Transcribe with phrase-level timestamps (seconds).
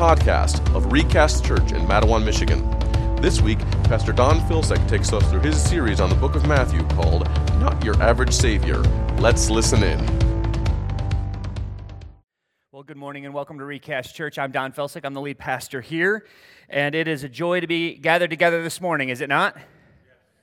[0.00, 2.66] podcast of Recast Church in Mattawan, Michigan.
[3.20, 6.82] This week, Pastor Don Filcek takes us through his series on the book of Matthew
[6.88, 7.28] called
[7.58, 8.78] Not Your Average Savior.
[9.18, 9.98] Let's listen in.
[12.72, 14.38] Well, good morning and welcome to Recast Church.
[14.38, 15.04] I'm Don Filcek.
[15.04, 16.24] I'm the lead pastor here,
[16.70, 19.54] and it is a joy to be gathered together this morning, is it not?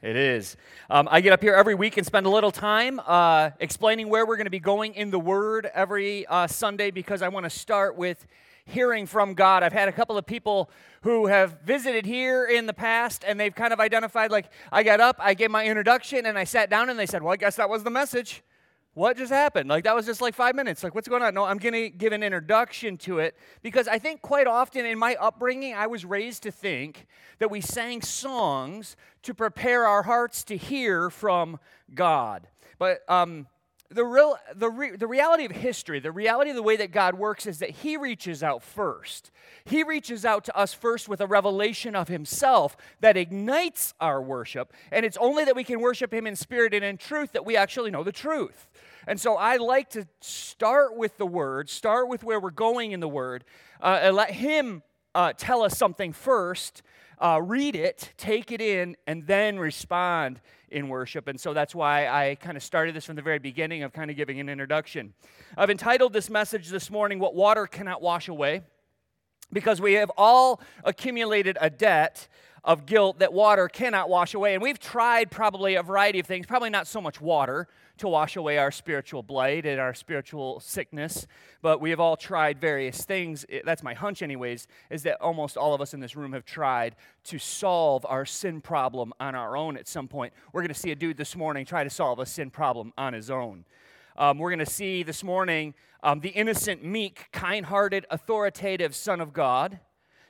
[0.04, 0.56] It is.
[0.88, 4.24] Um, I get up here every week and spend a little time uh, explaining where
[4.24, 7.50] we're going to be going in the Word every uh, Sunday because I want to
[7.50, 8.24] start with
[8.68, 9.64] hearing from God.
[9.64, 10.70] I've had a couple of people
[11.02, 15.00] who have visited here in the past and they've kind of identified, like, I got
[15.00, 17.56] up, I gave my introduction, and I sat down and they said, Well, I guess
[17.56, 18.44] that was the message
[18.98, 19.70] what just happened?
[19.70, 20.84] Like, that was just like five minutes.
[20.84, 21.36] Like, what's going on?
[21.36, 24.98] No, I'm going to give an introduction to it because I think quite often in
[24.98, 27.06] my upbringing, I was raised to think
[27.38, 31.60] that we sang songs to prepare our hearts to hear from
[31.94, 32.48] God.
[32.80, 33.46] But um,
[33.90, 37.16] the, real, the, re, the reality of history, the reality of the way that God
[37.16, 39.32] works is that He reaches out first.
[39.64, 44.74] He reaches out to us first with a revelation of Himself that ignites our worship.
[44.92, 47.56] And it's only that we can worship Him in spirit and in truth that we
[47.56, 48.68] actually know the truth.
[49.08, 53.00] And so I like to start with the Word, start with where we're going in
[53.00, 53.46] the Word,
[53.82, 54.84] uh, and let Him
[55.16, 56.82] uh, tell us something first,
[57.20, 61.28] uh, read it, take it in, and then respond in worship.
[61.28, 64.12] And so that's why I kind of started this from the very beginning of kind
[64.12, 65.14] of giving an introduction.
[65.58, 68.62] I've entitled this message this morning, What Water Cannot Wash Away,
[69.52, 72.28] because we have all accumulated a debt
[72.64, 74.54] of guilt that water cannot wash away.
[74.54, 77.68] And we've tried probably a variety of things, probably not so much water
[78.00, 81.28] to wash away our spiritual blight and our spiritual sickness,
[81.62, 83.46] but we have all tried various things.
[83.66, 86.96] That's my hunch, anyways, is that almost all of us in this room have tried
[87.26, 90.34] to solve our sin problem on our own at some point.
[90.54, 93.14] We're going to see a dude this morning try to solve a sin problem on
[93.14, 93.66] his own.
[94.18, 99.22] Um, we're going to see this morning um, the innocent, meek, kind hearted, authoritative Son
[99.22, 99.80] of God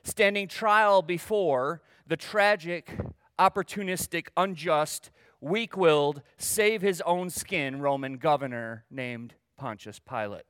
[0.02, 2.90] standing trial before the tragic,
[3.38, 10.44] opportunistic, unjust, weak willed, save his own skin Roman governor named Pontius Pilate.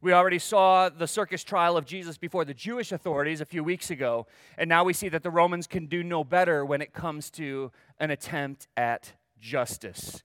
[0.00, 3.88] We already saw the circus trial of Jesus before the Jewish authorities a few weeks
[3.88, 4.26] ago,
[4.58, 7.70] and now we see that the Romans can do no better when it comes to
[8.00, 10.24] an attempt at justice.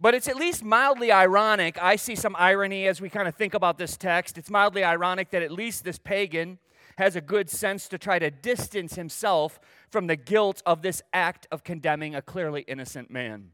[0.00, 1.80] But it's at least mildly ironic.
[1.80, 4.38] I see some irony as we kind of think about this text.
[4.38, 6.58] It's mildly ironic that at least this pagan
[6.98, 9.60] has a good sense to try to distance himself
[9.90, 13.50] from the guilt of this act of condemning a clearly innocent man.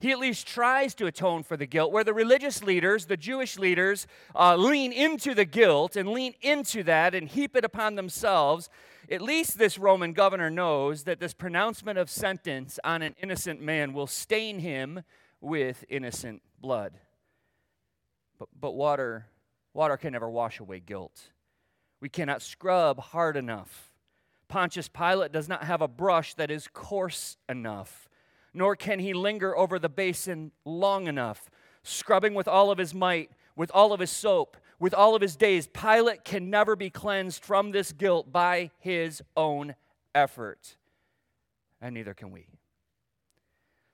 [0.00, 3.58] He at least tries to atone for the guilt, where the religious leaders, the Jewish
[3.58, 8.70] leaders, uh, lean into the guilt and lean into that and heap it upon themselves.
[9.10, 13.92] At least this Roman governor knows that this pronouncement of sentence on an innocent man
[13.92, 15.02] will stain him
[15.38, 16.94] with innocent blood.
[18.38, 19.26] But, but water,
[19.74, 21.20] water can never wash away guilt.
[22.00, 23.92] We cannot scrub hard enough.
[24.48, 28.08] Pontius Pilate does not have a brush that is coarse enough,
[28.52, 31.50] nor can he linger over the basin long enough,
[31.82, 35.36] scrubbing with all of his might, with all of his soap, with all of his
[35.36, 35.68] days.
[35.68, 39.74] Pilate can never be cleansed from this guilt by his own
[40.14, 40.76] effort,
[41.80, 42.46] and neither can we.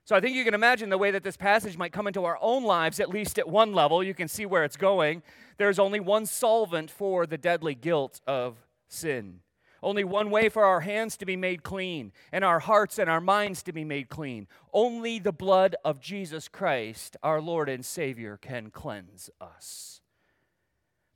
[0.07, 2.37] So I think you can imagine the way that this passage might come into our
[2.41, 4.01] own lives, at least at one level.
[4.01, 5.21] You can see where it's going.
[5.57, 8.55] There's only one solvent for the deadly guilt of
[8.87, 9.41] sin.
[9.83, 13.19] Only one way for our hands to be made clean and our hearts and our
[13.19, 14.47] minds to be made clean.
[14.71, 19.99] Only the blood of Jesus Christ, our Lord and Savior, can cleanse us.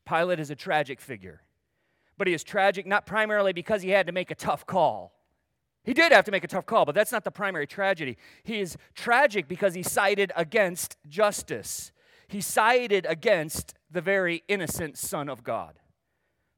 [0.06, 1.44] Pilate is a tragic figure,
[2.18, 5.14] but he is tragic not primarily because he had to make a tough call.
[5.84, 8.18] He did have to make a tough call, but that's not the primary tragedy.
[8.44, 11.92] He is tragic because he sided against justice.
[12.28, 15.80] He sided against the very innocent Son of God.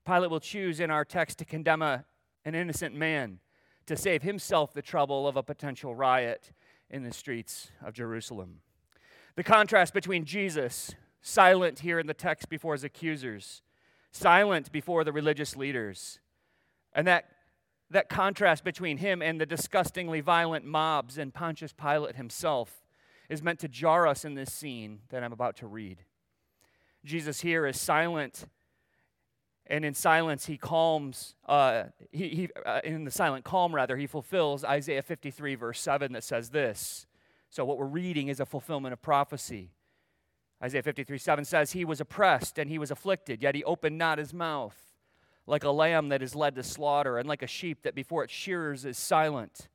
[0.05, 2.05] Pilate will choose in our text to condemn a,
[2.43, 3.39] an innocent man
[3.85, 6.51] to save himself the trouble of a potential riot
[6.89, 8.59] in the streets of Jerusalem.
[9.35, 13.61] The contrast between Jesus, silent here in the text before his accusers,
[14.11, 16.19] silent before the religious leaders,
[16.93, 17.32] and that
[17.93, 22.83] that contrast between him and the disgustingly violent mobs and Pontius Pilate himself
[23.29, 25.99] is meant to jar us in this scene that I'm about to read.
[27.05, 28.45] Jesus here is silent,
[29.67, 34.07] and in silence he calms, uh, he, he uh, in the silent calm, rather, he
[34.07, 37.05] fulfills Isaiah 53, verse 7, that says this.
[37.49, 39.71] So, what we're reading is a fulfillment of prophecy.
[40.63, 44.17] Isaiah 53, 7 says, He was oppressed and he was afflicted, yet he opened not
[44.17, 44.92] his mouth
[45.45, 48.33] like a lamb that is led to slaughter, and like a sheep that before its
[48.33, 49.67] shearers is silent.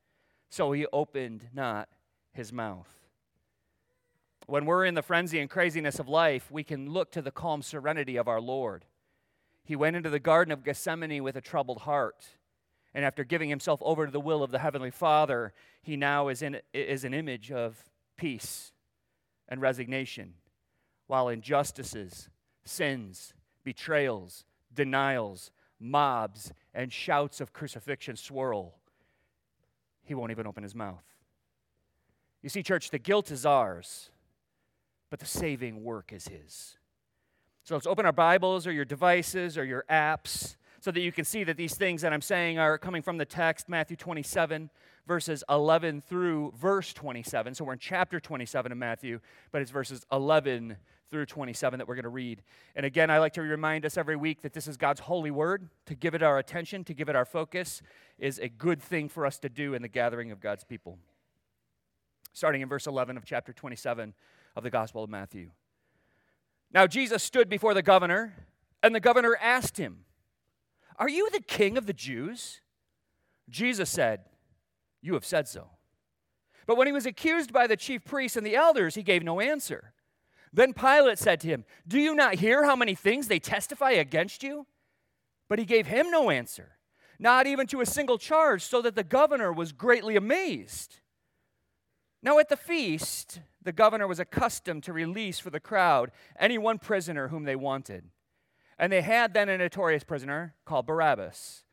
[0.49, 1.89] So he opened not
[2.33, 2.89] his mouth.
[4.47, 7.61] When we're in the frenzy and craziness of life, we can look to the calm
[7.61, 8.87] serenity of our Lord.
[9.69, 12.25] he went into the Garden of Gethsemane with a troubled heart.
[12.95, 16.41] And after giving himself over to the will of the Heavenly Father, he now is,
[16.41, 17.85] in, is an image of
[18.17, 18.73] peace
[19.47, 20.33] and resignation,
[21.07, 22.31] while injustices,
[22.65, 25.51] sins, betrayals, denials,
[25.81, 28.75] mobs, and shouts of crucifixion swirl.
[30.05, 31.05] He won't even open his mouth.
[32.43, 34.11] You see, church, the guilt is ours,
[35.11, 36.77] but the saving work is his.
[37.65, 41.25] So let's open our Bibles or your devices or your apps so that you can
[41.25, 44.71] see that these things that I'm saying are coming from the text, Matthew 27,
[45.07, 47.55] verses 11 through verse 27.
[47.55, 49.21] So we're in chapter 27 of Matthew,
[49.51, 50.77] but it's verses 11
[51.11, 52.43] through 27 that we're going to read.
[52.77, 55.69] And again, I like to remind us every week that this is God's holy word.
[55.87, 57.83] To give it our attention, to give it our focus,
[58.19, 60.99] is a good thing for us to do in the gathering of God's people.
[62.33, 64.15] Starting in verse 11 of chapter 27
[64.55, 65.51] of the Gospel of Matthew.
[66.73, 68.35] Now, Jesus stood before the governor,
[68.83, 70.05] and the governor asked him,
[70.97, 72.61] Are you the king of the Jews?
[73.49, 74.21] Jesus said,
[75.01, 75.71] You have said so.
[76.67, 79.41] But when he was accused by the chief priests and the elders, he gave no
[79.41, 79.95] answer.
[80.53, 84.43] Then Pilate said to him, Do you not hear how many things they testify against
[84.43, 84.67] you?
[85.49, 86.79] But he gave him no answer,
[87.19, 91.01] not even to a single charge, so that the governor was greatly amazed.
[92.23, 96.79] Now at the feast, the governor was accustomed to release for the crowd any one
[96.79, 98.05] prisoner whom they wanted.
[98.79, 101.65] And they had then a notorious prisoner called Barabbas.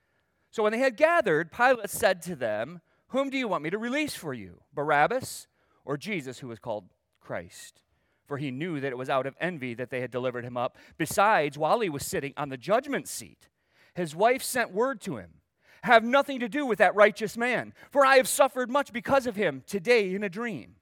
[0.51, 3.77] So when they had gathered, Pilate said to them, Whom do you want me to
[3.77, 5.47] release for you, Barabbas
[5.83, 6.85] or Jesus, who was called
[7.19, 7.81] Christ?
[8.27, 10.77] For he knew that it was out of envy that they had delivered him up.
[10.97, 13.47] Besides, while he was sitting on the judgment seat,
[13.93, 15.35] his wife sent word to him
[15.83, 19.35] Have nothing to do with that righteous man, for I have suffered much because of
[19.35, 20.75] him today in a dream.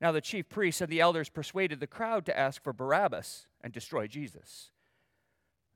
[0.00, 3.72] Now the chief priests and the elders persuaded the crowd to ask for Barabbas and
[3.72, 4.72] destroy Jesus.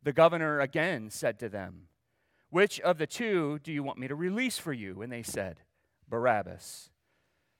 [0.03, 1.89] The governor again said to them,
[2.51, 5.01] Which of the two do you want me to release for you?
[5.01, 5.61] And they said,
[6.09, 6.91] Barabbas.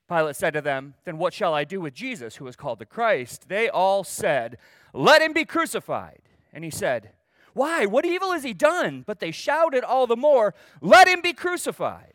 [0.09, 2.87] Pilate said to them, Then what shall I do with Jesus, who is called the
[2.87, 3.49] Christ?
[3.49, 4.59] They all said,
[4.93, 6.23] Let him be crucified.
[6.53, 7.11] And he said,
[7.55, 7.87] Why?
[7.87, 9.03] What evil has he done?
[9.07, 12.15] But they shouted all the more, Let him be crucified.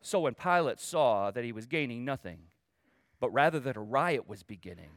[0.00, 2.38] So when Pilate saw that he was gaining nothing,
[3.20, 4.90] but rather that a riot was beginning.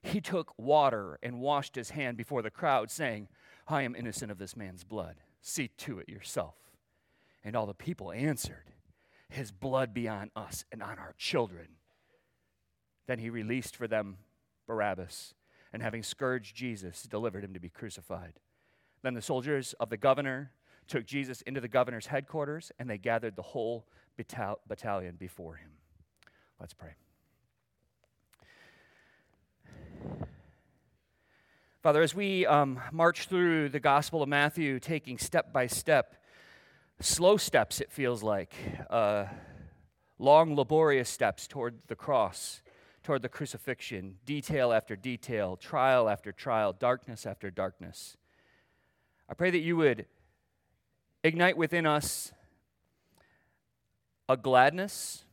[0.00, 3.26] He took water and washed his hand before the crowd, saying,
[3.66, 5.16] I am innocent of this man's blood.
[5.42, 6.54] See to it yourself.
[7.42, 8.70] And all the people answered,
[9.28, 11.68] His blood be on us and on our children.
[13.06, 14.18] Then he released for them
[14.66, 15.34] Barabbas,
[15.72, 18.34] and having scourged Jesus, delivered him to be crucified.
[19.02, 20.52] Then the soldiers of the governor
[20.86, 23.86] took Jesus into the governor's headquarters, and they gathered the whole
[24.16, 25.70] battalion before him.
[26.58, 26.94] Let's pray.
[31.82, 36.16] Father, as we um, march through the Gospel of Matthew, taking step by step,
[37.00, 38.52] slow steps, it feels like,
[38.90, 39.26] uh,
[40.18, 42.60] long, laborious steps toward the cross,
[43.02, 48.16] toward the crucifixion, detail after detail, trial after trial, darkness after darkness.
[49.28, 50.06] I pray that you would
[51.22, 52.32] ignite within us
[54.28, 55.24] a gladness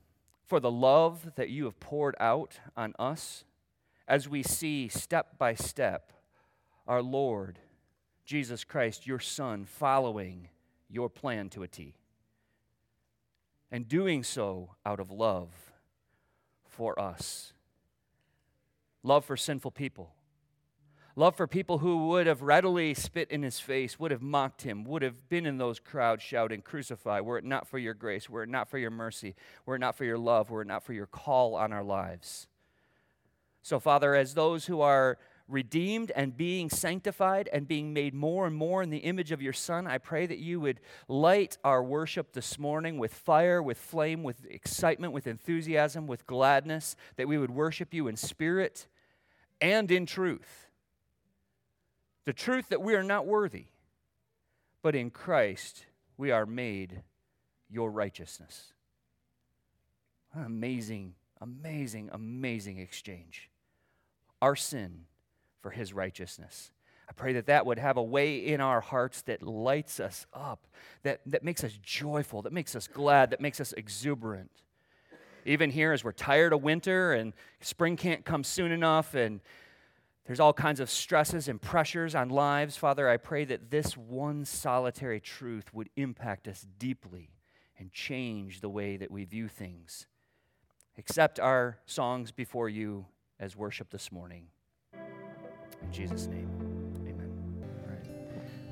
[0.46, 3.44] for the love that you have poured out on us
[4.08, 6.14] as we see step by step
[6.88, 7.60] our Lord
[8.26, 10.50] Jesus Christ, your Son, following
[10.96, 11.94] your plan to a T.
[13.72, 15.50] And doing so out of love
[16.66, 17.54] for us.
[19.04, 20.16] Love for sinful people.
[21.18, 24.84] Love for people who would have readily spit in his face, would have mocked him,
[24.84, 28.44] would have been in those crowds shouting, Crucify, were it not for your grace, were
[28.44, 29.36] it not for your mercy,
[29.66, 32.48] were it not for your love, were it not for your call on our lives.
[33.62, 38.56] So, Father, as those who are redeemed and being sanctified and being made more and
[38.56, 42.34] more in the image of your Son, I pray that you would light our worship
[42.34, 47.52] this morning with fire, with flame, with excitement, with enthusiasm, with gladness, that we would
[47.52, 48.88] worship you in spirit
[49.62, 50.68] and in truth.
[52.26, 53.66] The truth that we are not worthy,
[54.82, 55.86] but in Christ
[56.18, 57.04] we are made
[57.70, 58.74] your righteousness.
[60.36, 63.50] Amazing, amazing, amazing exchange.
[64.42, 65.06] Our sin
[65.66, 66.70] for his righteousness.
[67.10, 70.68] I pray that that would have a way in our hearts that lights us up,
[71.02, 74.52] that, that makes us joyful, that makes us glad, that makes us exuberant.
[75.44, 79.42] Even here, as we're tired of winter and spring can't come soon enough, and
[80.28, 84.46] there's all kinds of stresses and pressures on lives, Father, I pray that this one
[84.46, 87.32] solitary truth would impact us deeply
[87.80, 90.06] and change the way that we view things.
[90.96, 93.08] Accept our songs before you
[93.40, 94.50] as worship this morning.
[95.86, 96.50] In Jesus' name,
[97.08, 97.32] amen.
[97.84, 98.08] All right.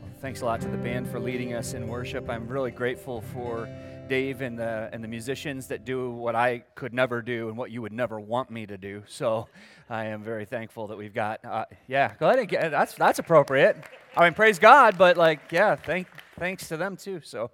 [0.01, 2.29] Well, thanks a lot to the band for leading us in worship.
[2.29, 3.67] I'm really grateful for.
[4.07, 7.71] Dave and the and the musicians that do what I could never do and what
[7.71, 9.03] you would never want me to do.
[9.07, 9.47] So
[9.89, 11.43] I am very thankful that we've got.
[11.45, 13.77] Uh, yeah, go ahead and get that's that's appropriate.
[14.15, 16.07] I mean, praise God, but like, yeah, thank
[16.37, 17.21] thanks to them too.
[17.23, 17.51] So.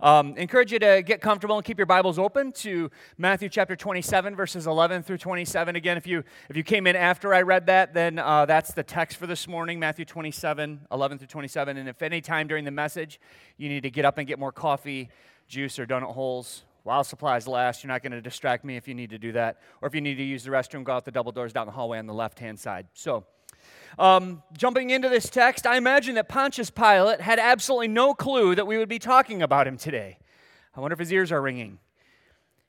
[0.00, 4.34] Um, encourage you to get comfortable and keep your Bibles open to Matthew chapter 27,
[4.34, 5.76] verses 11 through 27.
[5.76, 8.82] Again, if you if you came in after I read that, then uh, that's the
[8.82, 11.76] text for this morning, Matthew 27, 11 through 27.
[11.76, 13.20] And if any time during the message
[13.56, 15.08] you need to get up and get more coffee,
[15.52, 18.94] juice, or donut holes, while supplies last, you're not going to distract me if you
[18.94, 19.60] need to do that.
[19.82, 21.72] Or if you need to use the restroom, go out the double doors down the
[21.72, 22.86] hallway on the left hand side.
[22.94, 23.24] So.
[23.98, 28.66] Um, jumping into this text, I imagine that Pontius Pilate had absolutely no clue that
[28.66, 30.18] we would be talking about him today.
[30.74, 31.78] I wonder if his ears are ringing.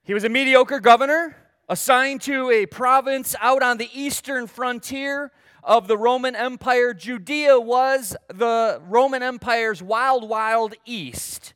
[0.04, 1.38] He was a mediocre governor
[1.70, 5.32] assigned to a province out on the eastern frontier
[5.64, 6.94] of the Roman Empire.
[6.94, 11.54] Judea was the Roman Empire's wild, wild east.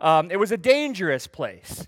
[0.00, 1.86] Um, it was a dangerous place.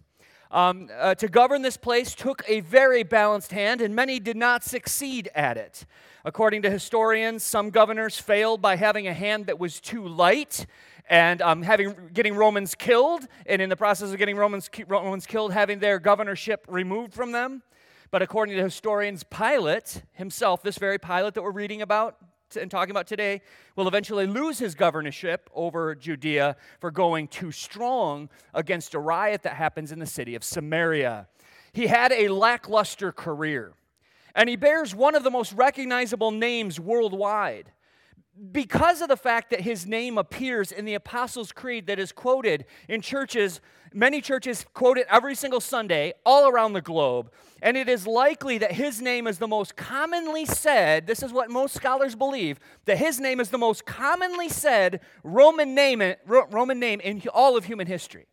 [0.50, 4.64] Um, uh, to govern this place took a very balanced hand, and many did not
[4.64, 5.84] succeed at it.
[6.24, 10.66] According to historians, some governors failed by having a hand that was too light
[11.10, 15.52] and um, having getting Romans killed, and in the process of getting Romans, Romans killed,
[15.52, 17.62] having their governorship removed from them.
[18.10, 22.16] But according to historians, Pilate himself, this very Pilate that we're reading about
[22.56, 23.42] and talking about today,
[23.76, 29.54] will eventually lose his governorship over Judea for going too strong against a riot that
[29.54, 31.28] happens in the city of Samaria.
[31.72, 33.74] He had a lackluster career
[34.34, 37.72] and he bears one of the most recognizable names worldwide
[38.52, 42.64] because of the fact that his name appears in the Apostles' Creed that is quoted
[42.88, 43.60] in churches,
[43.92, 47.32] many churches quote it every single Sunday all around the globe.
[47.62, 51.50] And it is likely that his name is the most commonly said, this is what
[51.50, 57.00] most scholars believe, that his name is the most commonly said Roman name, Roman name
[57.00, 58.26] in all of human history.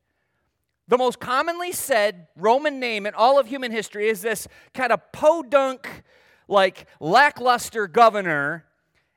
[0.88, 5.12] The most commonly said Roman name in all of human history is this kind of
[5.12, 6.04] podunk,
[6.48, 8.65] like lackluster governor,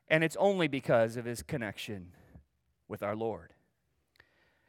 [0.08, 2.12] and it's only because of his connection
[2.88, 3.52] with our Lord.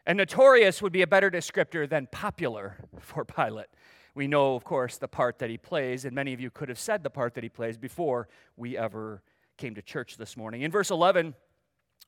[0.06, 3.68] And notorious would be a better descriptor than popular for Pilate.
[4.16, 6.80] We know, of course, the part that he plays, and many of you could have
[6.80, 8.28] said the part that he plays before
[8.58, 9.22] we ever
[9.58, 10.62] came to church this morning.
[10.62, 11.36] In verse 11,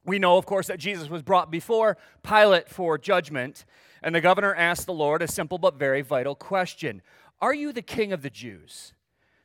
[0.04, 3.66] we know, of course, that Jesus was brought before Pilate for judgment,
[4.02, 7.02] and the governor asked the Lord a simple but very vital question
[7.40, 8.94] Are you the king of the Jews?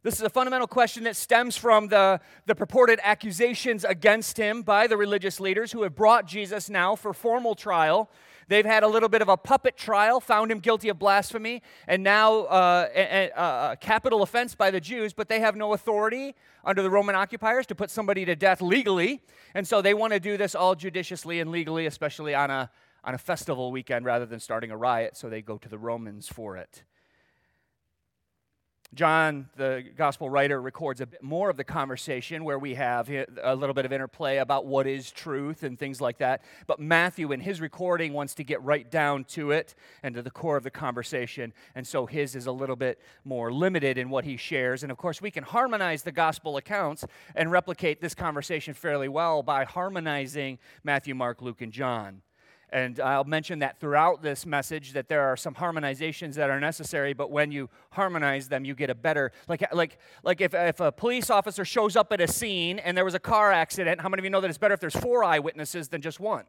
[0.07, 4.87] This is a fundamental question that stems from the, the purported accusations against him by
[4.87, 8.09] the religious leaders who have brought Jesus now for formal trial.
[8.47, 12.05] They've had a little bit of a puppet trial, found him guilty of blasphemy, and
[12.05, 16.37] now uh, a, a, a capital offense by the Jews, but they have no authority
[16.65, 19.23] under the Roman occupiers to put somebody to death legally.
[19.55, 22.71] And so they want to do this all judiciously and legally, especially on a,
[23.03, 25.17] on a festival weekend rather than starting a riot.
[25.17, 26.85] So they go to the Romans for it.
[28.95, 33.11] John, the gospel writer, records a bit more of the conversation where we have
[33.43, 36.43] a little bit of interplay about what is truth and things like that.
[36.67, 40.31] But Matthew, in his recording, wants to get right down to it and to the
[40.31, 41.53] core of the conversation.
[41.75, 44.83] And so his is a little bit more limited in what he shares.
[44.83, 49.43] And of course, we can harmonize the gospel accounts and replicate this conversation fairly well
[49.43, 52.23] by harmonizing Matthew, Mark, Luke, and John.
[52.71, 57.13] And I'll mention that throughout this message that there are some harmonizations that are necessary,
[57.13, 60.91] but when you harmonize them, you get a better like like like if, if a
[60.91, 64.21] police officer shows up at a scene and there was a car accident, how many
[64.21, 66.45] of you know that it's better if there's four eyewitnesses than just one?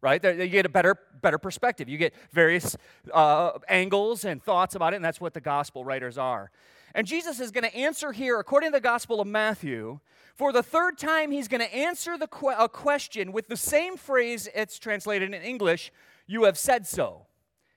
[0.00, 0.22] Right?
[0.22, 1.88] You get a better better perspective.
[1.88, 2.76] You get various
[3.12, 6.52] uh, angles and thoughts about it, and that's what the gospel writers are.
[6.98, 10.00] And Jesus is going to answer here, according to the Gospel of Matthew,
[10.34, 12.28] for the third time, he's going to answer the
[12.58, 15.92] a question with the same phrase it's translated in English
[16.26, 17.26] You have said so.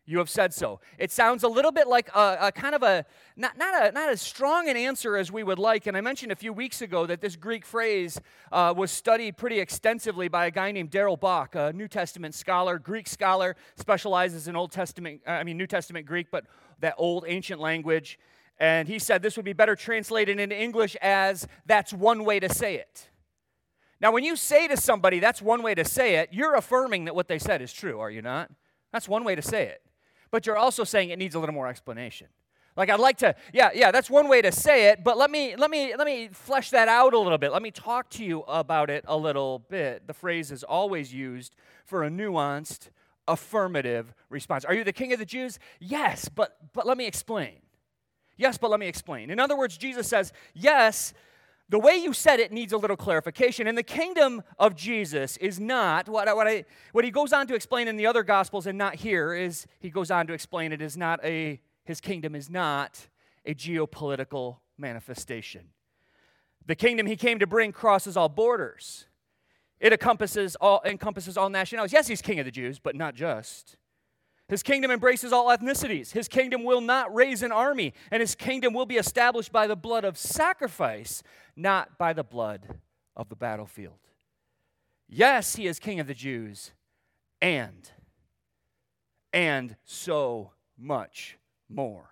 [0.07, 0.79] You have said so.
[0.97, 4.09] It sounds a little bit like a, a, kind of a not, not, a, not
[4.09, 5.85] as strong an answer as we would like.
[5.85, 8.19] And I mentioned a few weeks ago that this Greek phrase
[8.51, 12.79] uh, was studied pretty extensively by a guy named Darrell Bock, a New Testament scholar,
[12.79, 16.45] Greek scholar, specializes in Old Testament, I mean, New Testament Greek, but
[16.79, 18.17] that old ancient language.
[18.61, 22.47] And he said this would be better translated into English as that's one way to
[22.47, 23.09] say it.
[23.99, 27.15] Now, when you say to somebody that's one way to say it, you're affirming that
[27.15, 28.51] what they said is true, are you not?
[28.93, 29.81] That's one way to say it.
[30.29, 32.27] But you're also saying it needs a little more explanation.
[32.77, 35.55] Like I'd like to, yeah, yeah, that's one way to say it, but let me
[35.55, 37.51] let me let me flesh that out a little bit.
[37.51, 40.05] Let me talk to you about it a little bit.
[40.05, 42.89] The phrase is always used for a nuanced
[43.27, 44.65] affirmative response.
[44.65, 45.57] Are you the king of the Jews?
[45.79, 47.60] Yes, but but let me explain.
[48.41, 49.29] Yes, but let me explain.
[49.29, 51.13] In other words, Jesus says, Yes,
[51.69, 53.67] the way you said it needs a little clarification.
[53.67, 57.55] And the kingdom of Jesus is not, what, what, I, what he goes on to
[57.55, 60.81] explain in the other gospels and not here is he goes on to explain it
[60.81, 63.07] is not a, his kingdom is not
[63.45, 65.69] a geopolitical manifestation.
[66.65, 69.05] The kingdom he came to bring crosses all borders.
[69.79, 71.93] It encompasses all, encompasses all nationalities.
[71.93, 73.77] Yes, he's king of the Jews, but not just.
[74.51, 76.11] His kingdom embraces all ethnicities.
[76.11, 79.77] His kingdom will not raise an army, and his kingdom will be established by the
[79.77, 81.23] blood of sacrifice,
[81.55, 82.81] not by the blood
[83.15, 83.99] of the battlefield.
[85.07, 86.71] Yes, he is king of the Jews,
[87.41, 87.89] and,
[89.31, 91.37] and so much
[91.69, 92.09] more.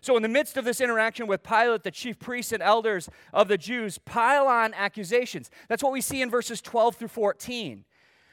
[0.00, 3.46] So, in the midst of this interaction with Pilate, the chief priests and elders of
[3.46, 5.52] the Jews pile on accusations.
[5.68, 7.84] That's what we see in verses 12 through 14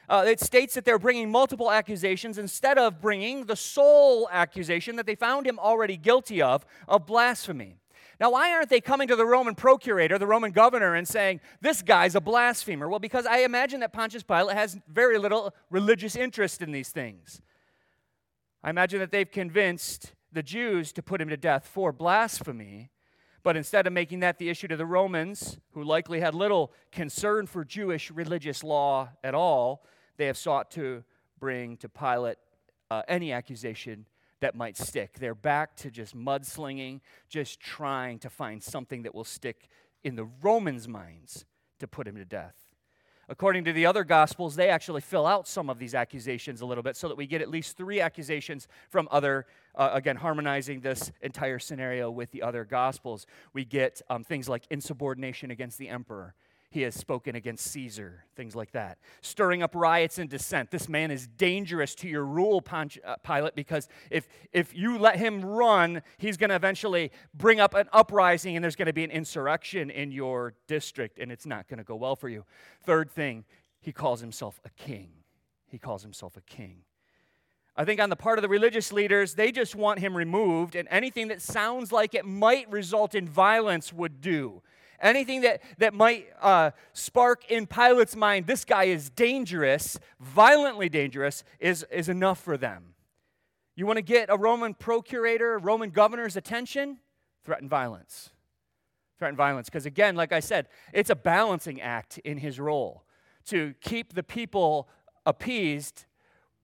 [0.08, 5.06] uh, it states that they're bringing multiple accusations instead of bringing the sole accusation that
[5.06, 7.76] they found him already guilty of, of blasphemy.
[8.18, 11.82] Now, why aren't they coming to the Roman procurator, the Roman governor, and saying, This
[11.82, 12.88] guy's a blasphemer?
[12.88, 17.42] Well, because I imagine that Pontius Pilate has very little religious interest in these things.
[18.62, 22.90] I imagine that they've convinced the Jews to put him to death for blasphemy,
[23.42, 27.46] but instead of making that the issue to the Romans, who likely had little concern
[27.46, 29.84] for Jewish religious law at all,
[30.16, 31.04] they have sought to
[31.38, 32.38] bring to Pilate
[32.90, 34.06] uh, any accusation
[34.40, 35.18] that might stick.
[35.18, 39.68] They're back to just mudslinging, just trying to find something that will stick
[40.04, 41.44] in the Romans' minds
[41.80, 42.54] to put him to death.
[43.28, 46.84] According to the other gospels, they actually fill out some of these accusations a little
[46.84, 51.10] bit so that we get at least three accusations from other, uh, again, harmonizing this
[51.22, 53.26] entire scenario with the other gospels.
[53.52, 56.34] We get um, things like insubordination against the emperor
[56.70, 58.98] he has spoken against Caesar, things like that.
[59.20, 60.70] Stirring up riots and dissent.
[60.70, 65.44] This man is dangerous to your rule, uh, Pilate, because if, if you let him
[65.44, 69.10] run, he's going to eventually bring up an uprising and there's going to be an
[69.10, 72.44] insurrection in your district, and it's not going to go well for you.
[72.82, 73.44] Third thing,
[73.80, 75.10] he calls himself a king.
[75.68, 76.82] He calls himself a king.
[77.76, 80.88] I think on the part of the religious leaders, they just want him removed, and
[80.90, 84.62] anything that sounds like it might result in violence would do.
[85.00, 91.44] Anything that, that might uh, spark in Pilate's mind, this guy is dangerous, violently dangerous,
[91.60, 92.94] is, is enough for them.
[93.74, 96.98] You want to get a Roman procurator, Roman governor's attention?
[97.44, 98.30] Threaten violence.
[99.18, 99.68] Threaten violence.
[99.68, 103.04] Because again, like I said, it's a balancing act in his role
[103.46, 104.88] to keep the people
[105.24, 106.06] appeased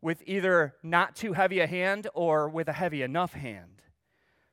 [0.01, 3.72] with either not too heavy a hand or with a heavy enough hand.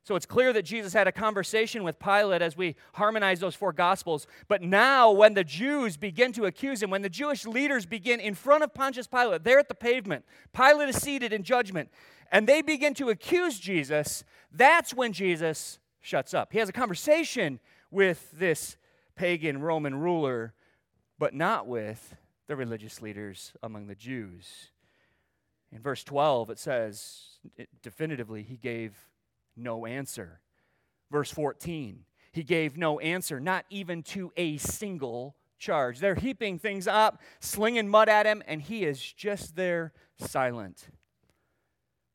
[0.04, 3.74] So it's clear that Jesus had a conversation with Pilate as we harmonize those four
[3.74, 4.28] gospels.
[4.48, 8.34] But now, when the Jews begin to accuse him, when the Jewish leaders begin in
[8.34, 11.90] front of Pontius Pilate, they're at the pavement, Pilate is seated in judgment,
[12.32, 16.54] and they begin to accuse Jesus, that's when Jesus shuts up.
[16.54, 17.60] He has a conversation
[17.92, 18.78] with this
[19.16, 20.54] pagan Roman ruler,
[21.18, 22.16] but not with
[22.48, 24.72] the religious leaders among the Jews.
[25.72, 27.40] In verse 12, it says
[27.84, 28.96] definitively, he gave
[29.60, 30.42] no answer.
[31.12, 36.00] Verse 14, he gave no answer, not even to a single charge.
[36.00, 40.88] They're heaping things up, slinging mud at him, and he is just there silent.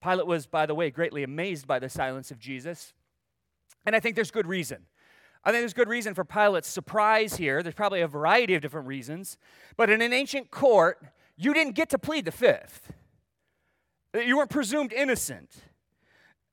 [0.02, 2.92] Pilate was, by the way, greatly amazed by the silence of Jesus.
[3.87, 4.87] And I think there's good reason.
[5.44, 7.62] I think there's good reason for Pilate's surprise here.
[7.62, 9.37] There's probably a variety of different reasons.
[9.76, 11.04] But in an ancient court,
[11.37, 12.92] you didn't get to plead the fifth,
[14.14, 15.50] you weren't presumed innocent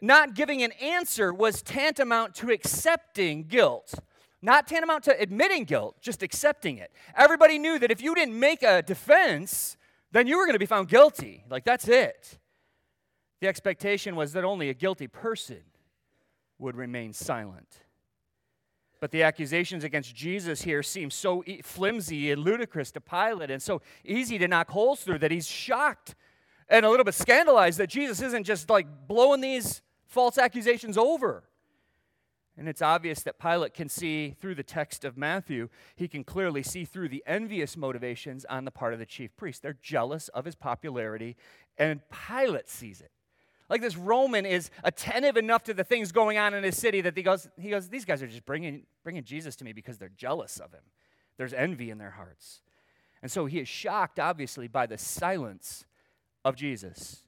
[0.02, 3.94] not giving an answer was tantamount to accepting guilt.
[4.42, 6.92] Not tantamount to admitting guilt, just accepting it.
[7.16, 9.78] Everybody knew that if you didn't make a defense,
[10.12, 11.44] then you were going to be found guilty.
[11.48, 12.40] Like, that's it.
[13.40, 15.62] The expectation was that only a guilty person
[16.58, 17.68] would remain silent.
[19.00, 23.82] But the accusations against Jesus here seem so flimsy and ludicrous to Pilate and so
[24.04, 26.16] easy to knock holes through that he's shocked
[26.70, 29.82] and a little bit scandalized that Jesus isn't just like blowing these
[30.12, 31.44] false accusations over.
[32.58, 36.62] And it's obvious that Pilate can see through the text of Matthew, he can clearly
[36.62, 39.62] see through the envious motivations on the part of the chief priests.
[39.62, 41.38] They're jealous of his popularity,
[41.78, 43.12] and Pilate sees it.
[43.70, 47.16] Like this Roman is attentive enough to the things going on in his city that
[47.16, 50.10] he goes, he goes These guys are just bringing, bringing Jesus to me because they're
[50.10, 50.84] jealous of him.
[51.38, 52.62] There's envy in their hearts.
[53.22, 55.86] And so he is shocked, obviously, by the silence
[56.44, 57.24] of Jesus.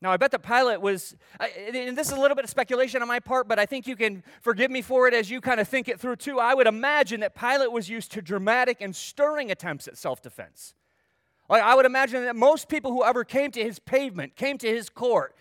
[0.00, 3.08] Now, I bet that Pilate was, and this is a little bit of speculation on
[3.08, 5.66] my part, but I think you can forgive me for it as you kind of
[5.66, 6.38] think it through too.
[6.38, 10.74] I would imagine that Pilate was used to dramatic and stirring attempts at self defense.
[11.48, 14.68] Like, I would imagine that most people who ever came to his pavement, came to
[14.68, 15.34] his court,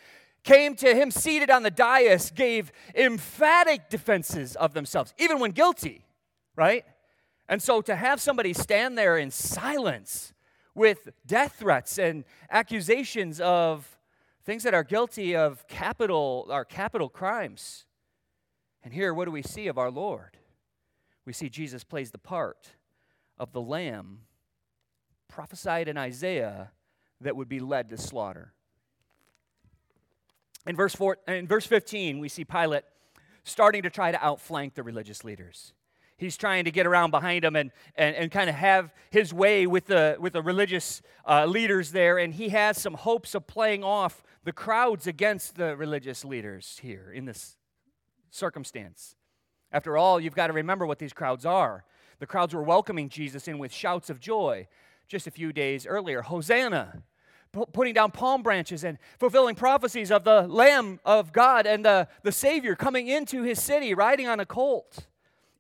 [0.43, 6.06] came to him seated on the dais, gave emphatic defenses of themselves, even when guilty,
[6.56, 6.86] right?
[7.50, 10.34] And so to have somebody stand there in silence
[10.74, 13.97] with death threats and accusations of
[14.48, 17.86] things that are guilty of capital are capital crimes.
[18.82, 20.38] And here what do we see of our Lord?
[21.26, 22.72] We see Jesus plays the part
[23.38, 24.20] of the lamb
[25.28, 26.72] prophesied in Isaiah
[27.20, 28.54] that would be led to slaughter.
[30.66, 32.84] In verse, four, in verse 15, we see Pilate
[33.44, 35.74] starting to try to outflank the religious leaders.
[36.18, 39.68] He's trying to get around behind him and, and, and kind of have his way
[39.68, 42.18] with the, with the religious uh, leaders there.
[42.18, 47.12] And he has some hopes of playing off the crowds against the religious leaders here
[47.14, 47.56] in this
[48.32, 49.16] circumstance.
[49.72, 51.84] After all, you've got to remember what these crowds are.
[52.20, 54.68] The crowds were welcoming Jesus in with shouts of joy
[55.08, 56.24] just a few days earlier.
[56.24, 57.04] Hosanna!
[57.74, 62.32] putting down palm branches and fulfilling prophecies of the Lamb of God and the, the
[62.32, 65.08] Savior coming into his city riding on a colt.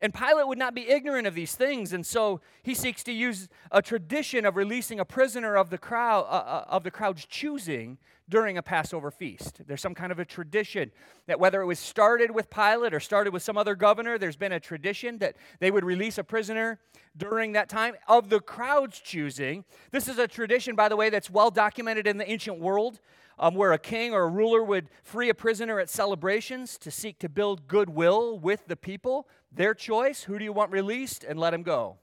[0.01, 3.49] And Pilate would not be ignorant of these things, and so he seeks to use
[3.71, 7.97] a tradition of releasing a prisoner of the crowd uh, uh, of the crowd's choosing
[8.29, 9.61] during a Passover feast.
[9.65, 10.91] There's some kind of a tradition
[11.27, 14.51] that whether it was started with Pilate or started with some other governor, there's been
[14.51, 16.79] a tradition that they would release a prisoner
[17.15, 19.63] during that time of the crowd's choosing.
[19.91, 22.99] This is a tradition, by the way, that's well documented in the ancient world
[23.39, 27.19] um, where a king or a ruler would free a prisoner at celebrations to seek
[27.19, 29.27] to build goodwill with the people.
[29.51, 31.97] Their choice who do you want released and let him go?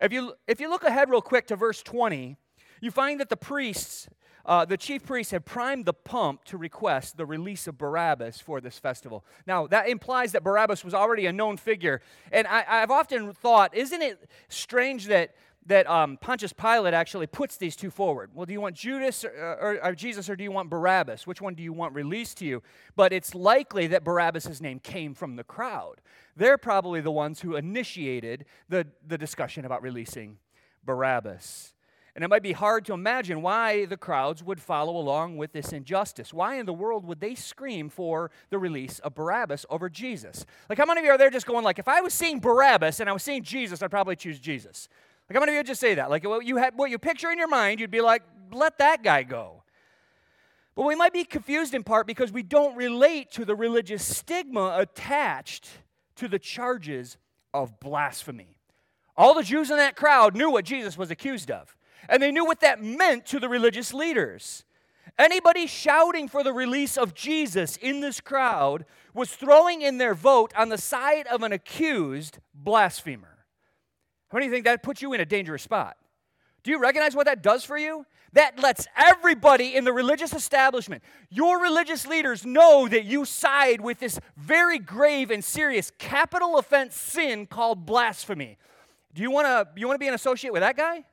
[0.00, 2.36] If you, if you look ahead real quick to verse 20,
[2.80, 4.08] you find that the priests,
[4.48, 8.62] uh, the chief priests, had primed the pump to request the release of Barabbas for
[8.62, 9.22] this festival.
[9.46, 12.00] Now, that implies that Barabbas was already a known figure.
[12.32, 15.34] And I, I've often thought, isn't it strange that
[15.66, 18.30] that um, Pontius Pilate actually puts these two forward.
[18.32, 21.26] Well, do you want Judas or, or, or, Jesus or do you want Barabbas?
[21.26, 22.62] Which one do you want released to you?
[22.96, 26.00] But it's likely that Barabbas' name came from the crowd.
[26.34, 30.38] They're probably the ones who initiated the, the discussion about releasing
[30.84, 31.74] Barabbas.
[32.18, 35.72] And it might be hard to imagine why the crowds would follow along with this
[35.72, 36.34] injustice.
[36.34, 40.44] Why in the world would they scream for the release of Barabbas over Jesus?
[40.68, 42.98] Like, how many of you are there just going, like, if I was seeing Barabbas
[42.98, 44.88] and I was seeing Jesus, I'd probably choose Jesus?
[45.30, 46.10] Like, how many of you would just say that?
[46.10, 49.04] Like, what you, have, what you picture in your mind, you'd be like, let that
[49.04, 49.62] guy go.
[50.74, 54.74] But we might be confused in part because we don't relate to the religious stigma
[54.76, 55.68] attached
[56.16, 57.16] to the charges
[57.54, 58.58] of blasphemy.
[59.16, 61.76] All the Jews in that crowd knew what Jesus was accused of,
[62.08, 64.64] and they knew what that meant to the religious leaders.
[65.18, 70.52] Anybody shouting for the release of Jesus in this crowd was throwing in their vote
[70.56, 73.38] on the side of an accused blasphemer.
[74.30, 75.96] How many think that puts you in a dangerous spot?
[76.62, 78.04] Do you recognize what that does for you?
[78.34, 83.98] That lets everybody in the religious establishment, your religious leaders, know that you side with
[83.98, 88.58] this very grave and serious capital offense sin called blasphemy.
[89.14, 91.04] Do you want to you want to be an associate with that guy?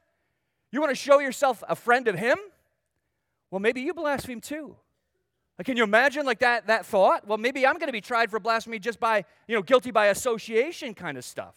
[0.75, 2.38] You want to show yourself a friend of him?
[3.49, 4.75] Well, maybe you blaspheme too.
[5.57, 7.25] Like, can you imagine like that that thought?
[7.25, 10.07] Well, maybe I'm going to be tried for blasphemy just by, you know, guilty by
[10.07, 11.55] association kind of stuff.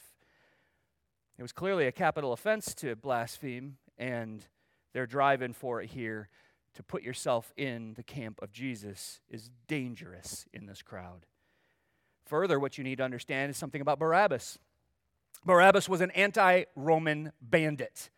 [1.36, 4.46] It was clearly a capital offense to blaspheme, and
[4.92, 6.28] they're driving for it here.
[6.74, 11.26] To put yourself in the camp of Jesus is dangerous in this crowd.
[12.26, 14.60] Further, what you need to understand is something about Barabbas.
[15.44, 18.10] Barabbas was an anti Roman bandit.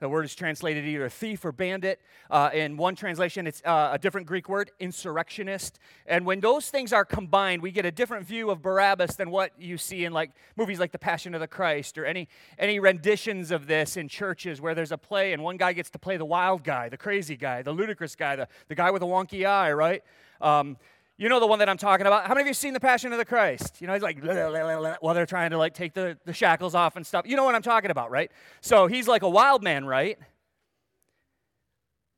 [0.00, 2.00] The word is translated either thief or bandit.
[2.30, 5.80] Uh, in one translation, it's uh, a different Greek word, insurrectionist.
[6.06, 9.52] And when those things are combined, we get a different view of Barabbas than what
[9.58, 13.50] you see in like movies like The Passion of the Christ or any any renditions
[13.50, 16.24] of this in churches where there's a play and one guy gets to play the
[16.24, 19.72] wild guy, the crazy guy, the ludicrous guy, the, the guy with a wonky eye,
[19.72, 20.04] right?
[20.40, 20.76] Um,
[21.18, 22.26] you know the one that I'm talking about.
[22.26, 23.80] How many of you seen The Passion of the Christ?
[23.80, 24.22] You know, he's like,
[25.00, 27.26] while they're trying to like take the, the shackles off and stuff.
[27.26, 28.30] You know what I'm talking about, right?
[28.60, 30.16] So he's like a wild man, right?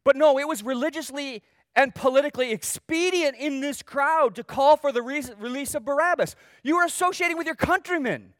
[0.04, 1.42] But no, it was religiously
[1.74, 6.36] and politically expedient in this crowd to call for the re- release of Barabbas.
[6.62, 8.34] You were associating with your countrymen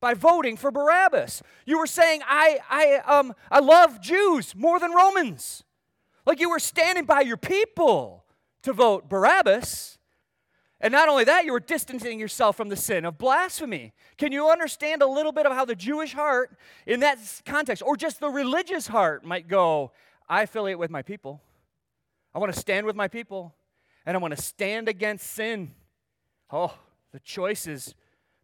[0.00, 1.42] by voting for Barabbas.
[1.66, 5.62] You were saying, I, I, um, I love Jews more than Romans.
[6.26, 8.24] Like you were standing by your people
[8.62, 9.98] to vote Barabbas.
[10.80, 13.92] And not only that, you were distancing yourself from the sin of blasphemy.
[14.16, 17.96] Can you understand a little bit of how the Jewish heart, in that context, or
[17.96, 19.90] just the religious heart, might go,
[20.28, 21.40] I affiliate with my people.
[22.34, 23.54] I want to stand with my people,
[24.06, 25.74] and I want to stand against sin.
[26.50, 26.74] Oh,
[27.12, 27.94] the choices,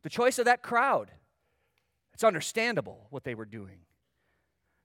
[0.02, 1.10] the choice of that crowd.
[2.14, 3.80] It's understandable what they were doing.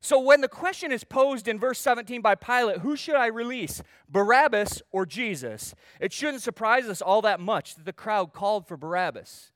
[0.01, 3.83] So, when the question is posed in verse 17 by Pilate, who should I release,
[4.07, 5.75] Barabbas or Jesus?
[5.99, 9.51] It shouldn't surprise us all that much that the crowd called for Barabbas.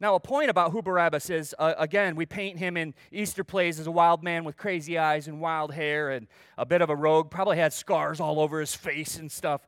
[0.00, 3.78] Now, a point about who Barabbas is uh, again, we paint him in Easter plays
[3.78, 6.26] as a wild man with crazy eyes and wild hair and
[6.58, 9.64] a bit of a rogue, probably had scars all over his face and stuff.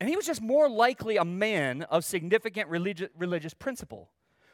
[0.00, 4.10] And he was just more likely a man of significant religi- religious principle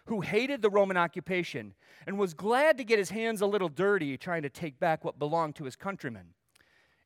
[0.06, 1.74] who hated the Roman occupation
[2.06, 5.18] and was glad to get his hands a little dirty trying to take back what
[5.18, 6.34] belonged to his countrymen.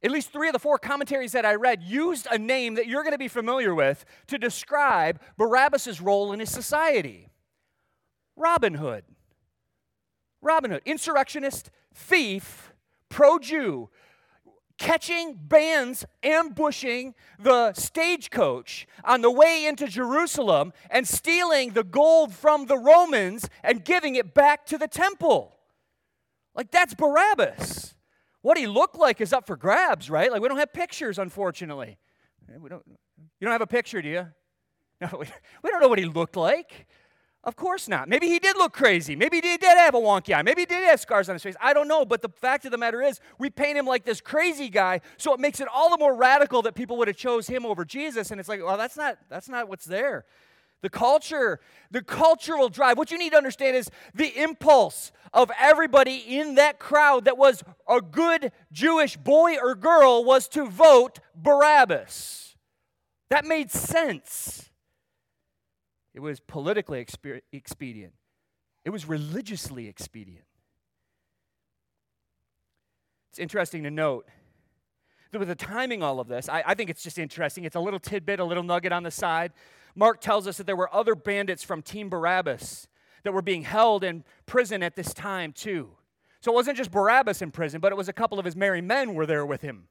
[0.03, 3.03] At least three of the four commentaries that I read used a name that you're
[3.03, 7.29] going to be familiar with to describe Barabbas' role in his society
[8.37, 9.05] Robin Hood.
[10.41, 12.73] Robin Hood, insurrectionist, thief,
[13.09, 13.91] pro Jew,
[14.79, 22.67] catching bands ambushing the stagecoach on the way into Jerusalem and stealing the gold from
[22.67, 25.57] the Romans and giving it back to the temple.
[26.55, 27.95] Like, that's Barabbas.
[28.43, 30.31] What he looked like is up for grabs, right?
[30.31, 31.99] Like, we don't have pictures, unfortunately.
[32.59, 34.27] We don't, you don't have a picture, do you?
[35.01, 35.27] No, we,
[35.63, 36.89] we don't know what he looked like.
[37.49, 38.11] Of course not.
[38.11, 39.17] Maybe he did look crazy.
[39.17, 40.43] Maybe he did have a wonky eye.
[40.43, 41.55] Maybe he did have scars on his face.
[41.63, 42.05] I don't know.
[42.05, 45.33] But the fact of the matter is, we paint him like this crazy guy, so
[45.33, 48.31] it makes it all the more radical that people would have chose him over Jesus.
[48.31, 50.27] And it's like, well, that's not that's not what's there.
[50.83, 51.59] The culture,
[51.91, 52.99] the cultural drive.
[52.99, 57.65] What you need to understand is the impulse of everybody in that crowd that was
[57.89, 62.57] a good Jewish boy or girl was to vote Barabbas.
[63.31, 64.68] That made sense.
[66.19, 66.99] It was politically
[67.53, 68.13] expedient,
[68.85, 70.47] it was religiously expedient.
[73.31, 74.27] It's interesting to note
[75.31, 77.63] that with the timing all of this, I, I think it's just interesting.
[77.63, 79.53] It's a little tidbit, a little nugget on the side.
[79.95, 82.89] Mark tells us that there were other bandits from Team Barabbas
[83.23, 85.91] that were being held in prison at this time, too.
[86.41, 88.81] So it wasn't just Barabbas in prison, but it was a couple of his merry
[88.81, 89.87] men were there with him.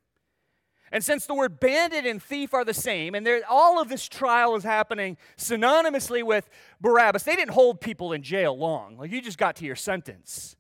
[0.92, 4.56] And since the word bandit and thief are the same, and all of this trial
[4.56, 8.98] is happening synonymously with Barabbas, they didn't hold people in jail long.
[8.98, 10.56] Like you just got to your sentence.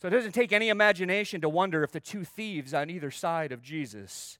[0.00, 3.52] So it doesn't take any imagination to wonder if the two thieves on either side
[3.52, 4.38] of Jesus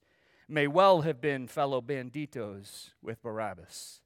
[0.49, 4.01] may well have been fellow banditos with Barabbas.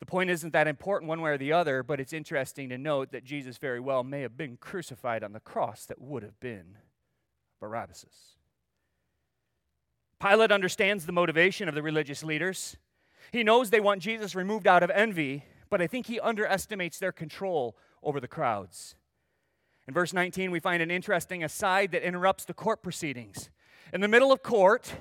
[0.00, 3.12] The point isn't that important one way or the other, but it's interesting to note
[3.12, 6.78] that Jesus very well may have been crucified on the cross that would have been
[7.60, 8.36] Barabbas's.
[10.22, 12.76] Pilate understands the motivation of the religious leaders.
[13.32, 17.10] He knows they want Jesus removed out of envy, but I think he underestimates their
[17.10, 18.94] control over the crowds.
[19.88, 23.50] In verse 19, we find an interesting aside that interrupts the court proceedings.
[23.92, 24.94] In the middle of court,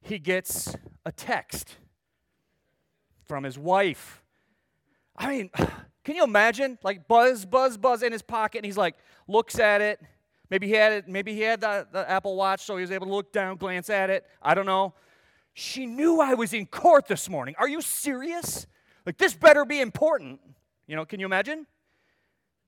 [0.00, 1.76] he gets a text
[3.24, 4.22] from his wife.
[5.16, 5.50] I mean,
[6.04, 6.78] can you imagine?
[6.84, 8.94] Like buzz, buzz, buzz in his pocket, and he's like,
[9.26, 10.00] looks at it,
[10.54, 13.08] Maybe he had it, maybe he had the, the Apple Watch, so he was able
[13.08, 14.24] to look down, glance at it.
[14.40, 14.94] I don't know.
[15.52, 17.56] She knew I was in court this morning.
[17.58, 18.68] Are you serious?
[19.04, 20.38] Like, this better be important.
[20.86, 21.66] You know, can you imagine?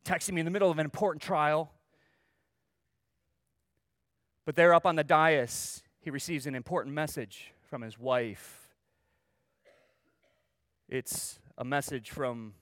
[0.05, 1.71] Texting me in the middle of an important trial.
[4.45, 8.69] But there up on the dais, he receives an important message from his wife.
[10.89, 12.55] It's a message from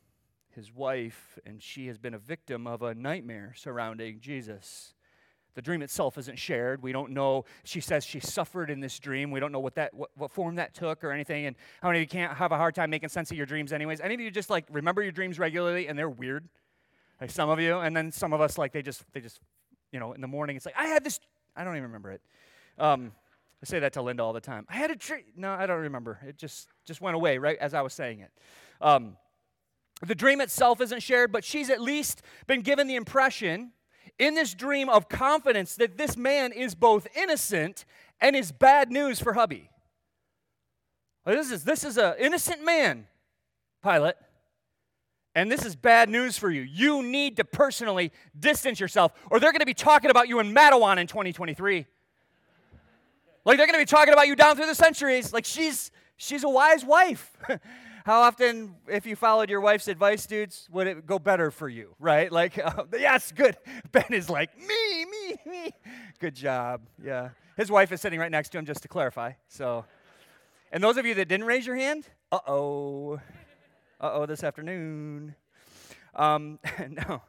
[0.55, 4.94] his wife, and she has been a victim of a nightmare surrounding Jesus.
[5.55, 6.83] The dream itself isn't shared.
[6.83, 7.45] We don't know.
[7.63, 9.31] She says she suffered in this dream.
[9.31, 11.47] We don't know what that what, what form that took or anything.
[11.47, 13.73] And how many of you can't have a hard time making sense of your dreams
[13.73, 14.01] anyways?
[14.01, 16.49] Any of you just like remember your dreams regularly and they're weird?
[17.21, 19.41] Like some of you, and then some of us like they just they just
[19.93, 21.21] you know in the morning it's like I had this
[21.57, 22.21] I don't even remember it.
[22.79, 23.13] Um,
[23.63, 24.67] I say that to Linda all the time.
[24.69, 25.23] I had a dream.
[25.37, 26.19] No, I don't remember.
[26.27, 28.33] It just just went away right as I was saying it.
[28.81, 29.17] Um,
[30.05, 33.71] the dream itself isn't shared, but she's at least been given the impression
[34.19, 37.85] in this dream of confidence that this man is both innocent
[38.21, 39.71] and is bad news for hubby.
[41.27, 43.07] This is this is an innocent man,
[43.83, 44.17] Pilate.
[45.37, 46.61] And this is bad news for you.
[46.61, 50.55] You need to personally distance yourself, or they're going to be talking about you in
[50.55, 51.87] Mattawan in 2023.
[53.45, 55.33] Like they're going to be talking about you down through the centuries.
[55.33, 57.37] Like she's she's a wise wife.
[58.05, 61.95] How often, if you followed your wife's advice, dudes, would it go better for you,
[61.99, 62.31] right?
[62.31, 63.57] Like, uh, yes, good.
[63.93, 65.71] Ben is like, me, me, me.
[66.21, 66.83] Good job.
[67.03, 67.31] Yeah.
[67.57, 69.33] His wife is sitting right next to him, just to clarify.
[69.49, 69.87] So,
[70.71, 73.15] and those of you that didn't raise your hand, uh oh.
[73.99, 75.35] Uh oh, this afternoon.
[76.15, 76.59] Um,
[77.09, 77.23] no.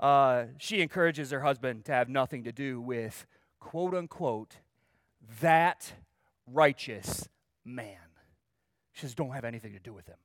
[0.00, 3.26] Uh, she encourages her husband to have nothing to do with,
[3.60, 4.56] quote unquote,
[5.42, 5.92] that
[6.46, 7.28] righteous
[7.62, 8.05] man.
[8.96, 10.16] She says, Don't have anything to do with him.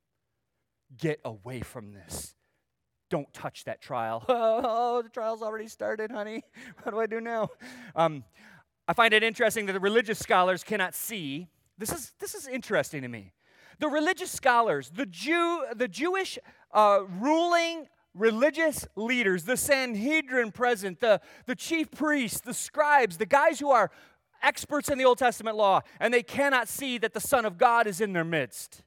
[0.98, 2.36] Get away from this.
[3.10, 4.24] Don't touch that trial.
[4.30, 6.44] Oh, the trial's already started, honey.
[6.84, 7.50] What do I do now?
[7.96, 8.24] Um,
[8.88, 11.50] I find it interesting that the religious scholars cannot see.
[11.78, 13.34] This is, this is interesting to me.
[13.80, 16.40] The religious scholars, the, Jew, the Jewish
[16.74, 23.60] uh, ruling religious leaders, the Sanhedrin present, the, the chief priests, the scribes, the guys
[23.60, 23.92] who are
[24.42, 27.88] experts in the Old Testament law, and they cannot see that the Son of God
[27.88, 28.84] is in their midst.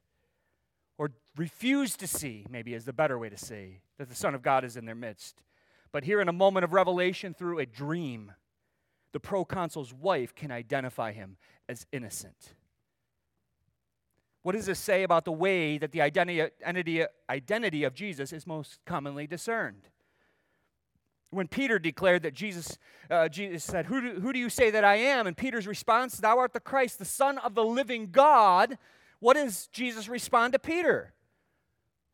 [0.97, 4.41] Or refuse to see, maybe is the better way to say, that the Son of
[4.41, 5.43] God is in their midst.
[5.91, 8.31] But here in a moment of revelation through a dream,
[9.11, 11.37] the proconsul's wife can identify him
[11.69, 12.53] as innocent.
[14.43, 18.79] What does this say about the way that the identity, identity of Jesus is most
[18.85, 19.89] commonly discerned?
[21.31, 22.77] When Peter declared that Jesus,
[23.09, 25.27] uh, Jesus said, who do, who do you say that I am?
[25.27, 28.77] And Peter's response, Thou art the Christ, the Son of the living God.
[29.19, 31.13] What does Jesus respond to Peter?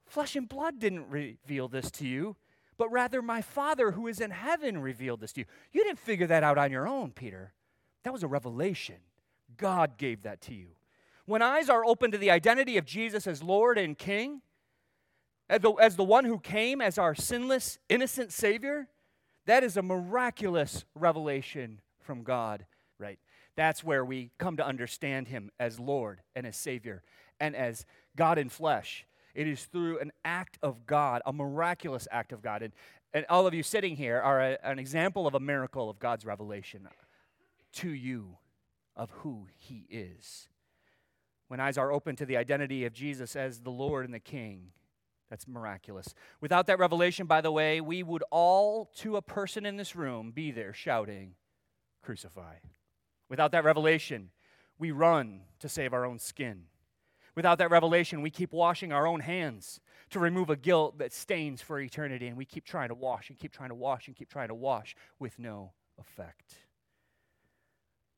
[0.05, 2.35] Flesh and blood didn't reveal this to you,
[2.77, 5.45] but rather my Father who is in heaven revealed this to you.
[5.71, 7.53] You didn't figure that out on your own, Peter.
[8.03, 8.97] That was a revelation.
[9.57, 10.69] God gave that to you.
[11.25, 14.41] When eyes are open to the identity of Jesus as Lord and King,
[15.49, 18.87] as the, as the one who came as our sinless, innocent Savior,
[19.45, 22.65] that is a miraculous revelation from God,
[22.99, 23.19] right?
[23.55, 27.03] That's where we come to understand Him as Lord and as Savior
[27.39, 29.05] and as God in flesh.
[29.33, 32.61] It is through an act of God, a miraculous act of God.
[32.61, 32.73] And,
[33.13, 36.25] and all of you sitting here are a, an example of a miracle of God's
[36.25, 36.87] revelation
[37.73, 38.37] to you
[38.95, 40.49] of who He is
[41.51, 44.71] when eyes are open to the identity of Jesus as the Lord and the King.
[45.31, 46.13] That's miraculous.
[46.41, 50.31] Without that revelation, by the way, we would all, to a person in this room,
[50.31, 51.35] be there shouting,
[52.03, 52.55] Crucify.
[53.29, 54.31] Without that revelation,
[54.77, 56.63] we run to save our own skin.
[57.33, 61.61] Without that revelation, we keep washing our own hands to remove a guilt that stains
[61.61, 64.29] for eternity, and we keep trying to wash and keep trying to wash and keep
[64.29, 66.55] trying to wash with no effect.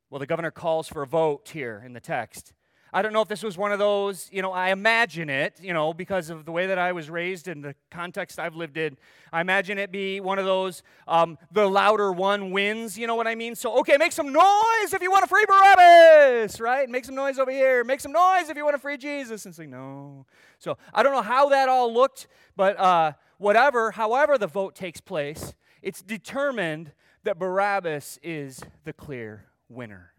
[0.09, 2.53] Well, the governor calls for a vote here in the text.
[2.95, 5.73] I don't know if this was one of those, you know, I imagine it, you
[5.73, 8.97] know, because of the way that I was raised and the context I've lived in.
[9.31, 13.25] I imagine it be one of those, um, the louder one wins, you know what
[13.25, 13.55] I mean?
[13.55, 16.87] So, okay, make some noise if you want to free Barabbas, right?
[16.87, 17.83] Make some noise over here.
[17.83, 19.47] Make some noise if you want to free Jesus.
[19.47, 20.27] And say, no.
[20.59, 25.01] So, I don't know how that all looked, but uh, whatever, however the vote takes
[25.01, 26.91] place, it's determined
[27.23, 30.11] that Barabbas is the clear winner.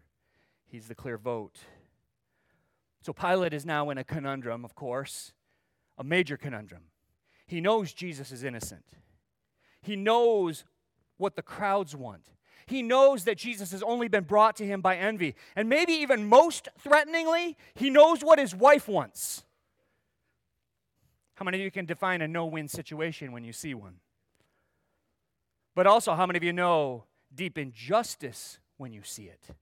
[0.67, 1.57] He's the clear vote.
[3.05, 5.31] So Pilate is now in a conundrum, of course,
[5.95, 6.85] a major conundrum.
[7.45, 8.83] He knows Jesus is innocent,
[9.79, 10.63] he knows
[11.17, 12.31] what the crowds want.
[12.65, 15.35] He knows that Jesus has only been brought to him by envy.
[15.55, 19.43] And maybe even most threateningly, he knows what his wife wants.
[21.35, 23.97] How many of you can define a no win situation when you see one?
[25.75, 27.03] But also, how many of you know
[27.35, 29.55] deep injustice when you see it?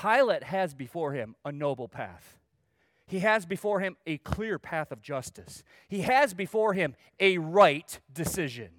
[0.00, 2.38] Pilate has before him a noble path.
[3.06, 5.62] He has before him a clear path of justice.
[5.88, 8.70] He has before him a right decision.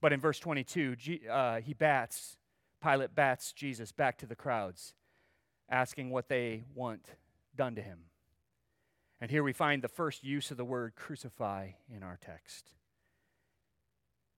[0.00, 0.96] But in verse 22,
[1.30, 2.36] uh, he bats,
[2.82, 4.94] Pilate bats Jesus back to the crowds,
[5.70, 7.06] asking what they want
[7.54, 8.00] done to him.
[9.20, 12.70] And here we find the first use of the word crucify in our text.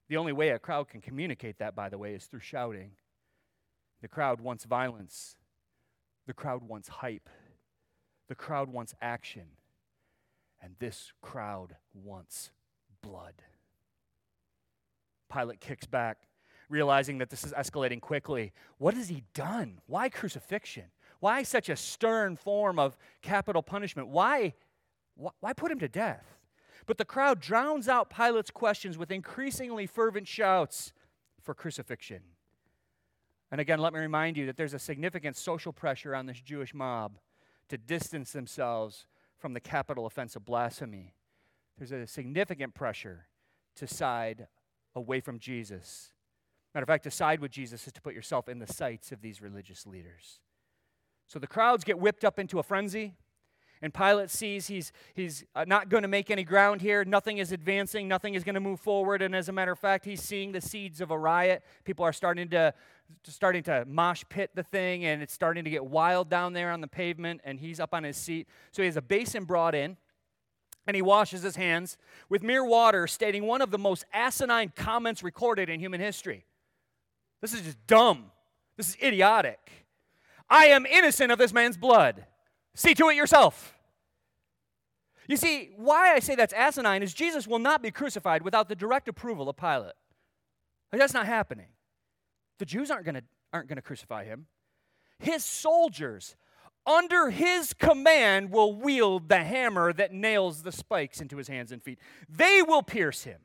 [0.08, 2.90] The only way a crowd can communicate that, by the way, is through shouting.
[4.04, 5.34] The crowd wants violence.
[6.26, 7.30] The crowd wants hype.
[8.28, 9.46] The crowd wants action.
[10.60, 12.50] And this crowd wants
[13.00, 13.32] blood.
[15.32, 16.18] Pilate kicks back,
[16.68, 18.52] realizing that this is escalating quickly.
[18.76, 19.80] What has he done?
[19.86, 20.90] Why crucifixion?
[21.20, 24.08] Why such a stern form of capital punishment?
[24.08, 24.52] Why,
[25.40, 26.26] why put him to death?
[26.84, 30.92] But the crowd drowns out Pilate's questions with increasingly fervent shouts
[31.40, 32.33] for crucifixion.
[33.50, 36.74] And again, let me remind you that there's a significant social pressure on this Jewish
[36.74, 37.18] mob
[37.68, 39.06] to distance themselves
[39.38, 41.14] from the capital offense of blasphemy.
[41.78, 43.26] There's a significant pressure
[43.76, 44.46] to side
[44.94, 46.12] away from Jesus.
[46.74, 49.20] Matter of fact, to side with Jesus is to put yourself in the sights of
[49.20, 50.40] these religious leaders.
[51.26, 53.14] So the crowds get whipped up into a frenzy.
[53.84, 57.04] And Pilate sees he's, he's uh, not going to make any ground here.
[57.04, 58.08] Nothing is advancing.
[58.08, 59.20] Nothing is going to move forward.
[59.20, 61.62] And as a matter of fact, he's seeing the seeds of a riot.
[61.84, 62.72] People are starting to,
[63.24, 66.80] starting to mosh pit the thing, and it's starting to get wild down there on
[66.80, 67.42] the pavement.
[67.44, 68.48] And he's up on his seat.
[68.72, 69.98] So he has a basin brought in,
[70.86, 71.98] and he washes his hands
[72.30, 76.46] with mere water, stating one of the most asinine comments recorded in human history.
[77.42, 78.30] This is just dumb.
[78.78, 79.70] This is idiotic.
[80.48, 82.24] I am innocent of this man's blood.
[82.74, 83.73] See to it yourself.
[85.28, 88.76] You see, why I say that's asinine is Jesus will not be crucified without the
[88.76, 89.94] direct approval of Pilate.
[90.92, 91.68] Like, that's not happening.
[92.58, 94.46] The Jews aren't going to aren't going to crucify him.
[95.18, 96.36] His soldiers
[96.86, 101.82] under his command, will wield the hammer that nails the spikes into his hands and
[101.82, 101.98] feet.
[102.28, 103.40] They will pierce him,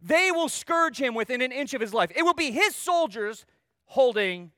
[0.00, 2.10] they will scourge him within an inch of his life.
[2.14, 3.46] It will be his soldiers
[3.86, 4.50] holding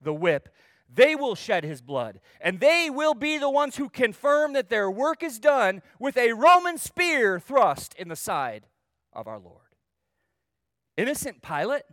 [0.00, 0.48] the whip.
[0.94, 4.90] They will shed his blood, and they will be the ones who confirm that their
[4.90, 8.66] work is done with a Roman spear thrust in the side
[9.12, 9.58] of our Lord.
[10.96, 11.84] Innocent Pilate?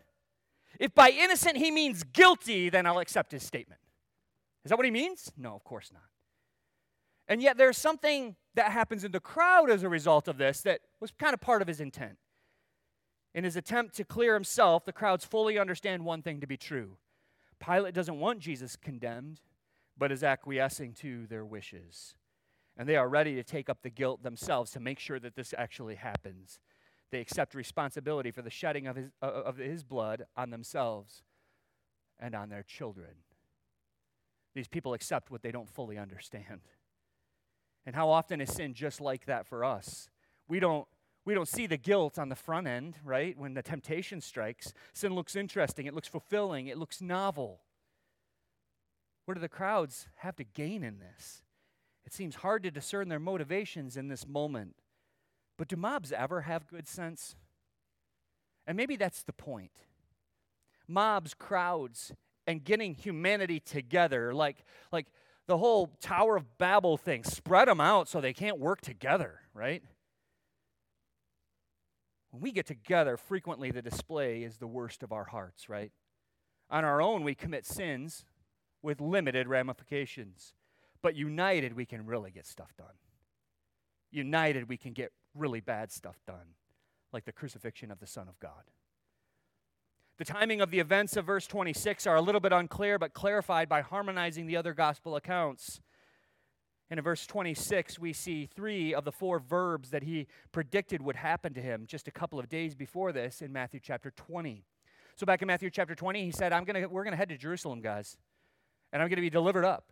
[0.80, 3.80] If by innocent he means guilty, then I'll accept his statement.
[4.66, 5.32] Is that what he means?
[5.38, 6.04] No, of course not.
[7.28, 10.82] And yet there's something that happens in the crowd as a result of this that
[11.00, 12.18] was kind of part of his intent.
[13.34, 16.98] In his attempt to clear himself, the crowds fully understand one thing to be true
[17.60, 19.42] Pilate doesn't want Jesus condemned,
[19.98, 22.16] but is acquiescing to their wishes.
[22.78, 25.54] And they are ready to take up the guilt themselves to make sure that this
[25.58, 26.60] actually happens.
[27.12, 31.24] They accept responsibility for the shedding of his, of his blood on themselves
[32.20, 33.16] and on their children.
[34.56, 36.62] These people accept what they don't fully understand.
[37.86, 40.10] And how often is sin just like that for us?
[40.48, 40.88] We don't
[41.26, 43.38] we don't see the guilt on the front end, right?
[43.38, 47.62] When the temptation strikes, sin looks interesting, it looks fulfilling, it looks novel.
[49.26, 51.44] What do the crowds have to gain in this?
[52.06, 54.76] It seems hard to discern their motivations in this moment.
[55.58, 57.36] But do mobs ever have good sense?
[58.66, 59.72] And maybe that's the point.
[60.88, 62.12] Mobs, crowds,
[62.48, 65.06] and getting humanity together, like, like
[65.46, 69.84] the whole Tower of Babel thing, spread them out so they can't work together, right?
[72.32, 75.92] When we get together, frequently the display is the worst of our hearts, right?
[76.70, 78.26] On our own, we commit sins
[78.82, 80.54] with limited ramifications.
[81.02, 82.98] But united, we can really get stuff done.
[84.12, 86.56] United, we can get really bad stuff done,
[87.12, 88.72] like the crucifixion of the Son of God.
[90.18, 93.70] The timing of the events of verse 26 are a little bit unclear, but clarified
[93.70, 95.80] by harmonizing the other gospel accounts.
[96.90, 101.18] And in verse 26, we see three of the four verbs that he predicted would
[101.18, 104.64] happen to him just a couple of days before this in Matthew chapter 20.
[105.16, 107.38] So back in Matthew chapter 20, he said, I'm gonna, We're going to head to
[107.38, 108.18] Jerusalem, guys,
[108.92, 109.92] and I'm going to be delivered up,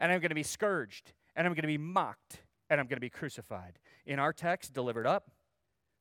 [0.00, 2.96] and I'm going to be scourged, and I'm going to be mocked, and I'm going
[2.96, 3.78] to be crucified.
[4.04, 5.30] In our text, delivered up,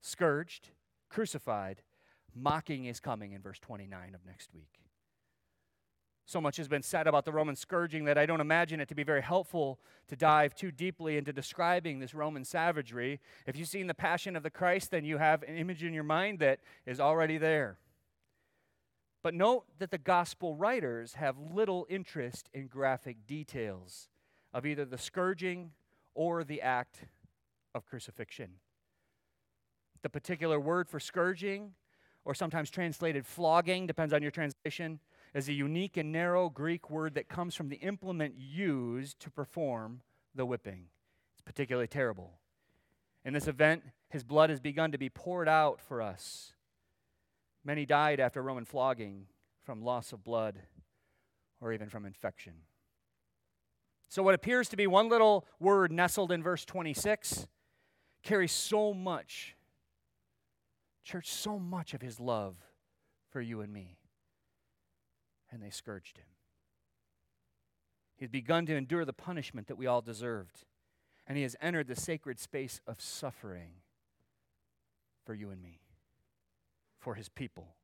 [0.02, 0.70] scourged,
[1.10, 1.84] crucified,
[2.34, 4.81] mocking is coming in verse 29 of next week.
[6.26, 8.96] So much has been said about the Roman scourging that I don't imagine it to
[8.96, 13.20] be very helpful to dive too deeply into describing this Roman savagery.
[13.46, 16.04] If you've seen the Passion of the Christ, then you have an image in your
[16.04, 17.78] mind that is already there.
[19.24, 24.08] But note that the gospel writers have little interest in graphic details
[24.54, 25.72] of either the scourging
[26.16, 27.06] or the act
[27.76, 28.54] of crucifixion.
[30.02, 31.74] The particular word for scourging,
[32.26, 35.00] or sometimes translated flogging, depends on your translation,
[35.34, 40.02] is a unique and narrow Greek word that comes from the implement used to perform
[40.36, 40.86] the whipping.
[41.34, 42.40] It's particularly terrible.
[43.24, 46.54] In this event, his blood has begun to be poured out for us.
[47.64, 49.28] Many died after Roman flogging
[49.64, 50.60] from loss of blood
[51.62, 52.54] or even from infection.
[54.10, 57.48] So, what appears to be one little word nestled in verse 26
[58.24, 59.56] carries so much,
[61.04, 62.56] church, so much of his love
[63.30, 64.01] for you and me.
[65.52, 66.26] And they scourged him.
[68.16, 70.66] He's begun to endure the punishment that we all deserved.
[71.28, 73.74] And he has entered the sacred space of suffering
[75.26, 75.82] for you and me,
[77.00, 77.76] for his people.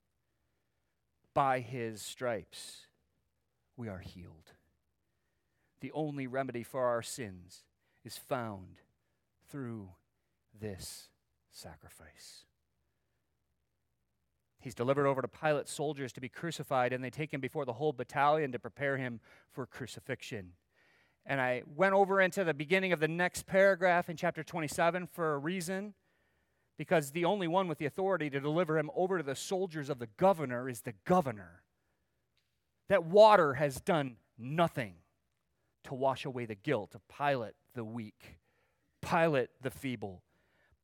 [1.34, 2.88] By his stripes,
[3.76, 4.54] we are healed
[5.80, 7.64] the only remedy for our sins
[8.04, 8.82] is found
[9.50, 9.90] through
[10.60, 11.10] this
[11.52, 12.46] sacrifice.
[14.68, 17.72] He's delivered over to Pilate's soldiers to be crucified, and they take him before the
[17.72, 20.52] whole battalion to prepare him for crucifixion.
[21.26, 25.36] And I went over into the beginning of the next paragraph in chapter 27 for
[25.36, 25.94] a reason,
[26.78, 30.00] because the only one with the authority to deliver him over to the soldiers of
[30.00, 31.64] the governor is the governor.
[32.90, 34.96] That water has done nothing
[35.86, 38.40] to wash away the guilt of Pilate the weak,
[39.02, 40.24] Pilate the feeble,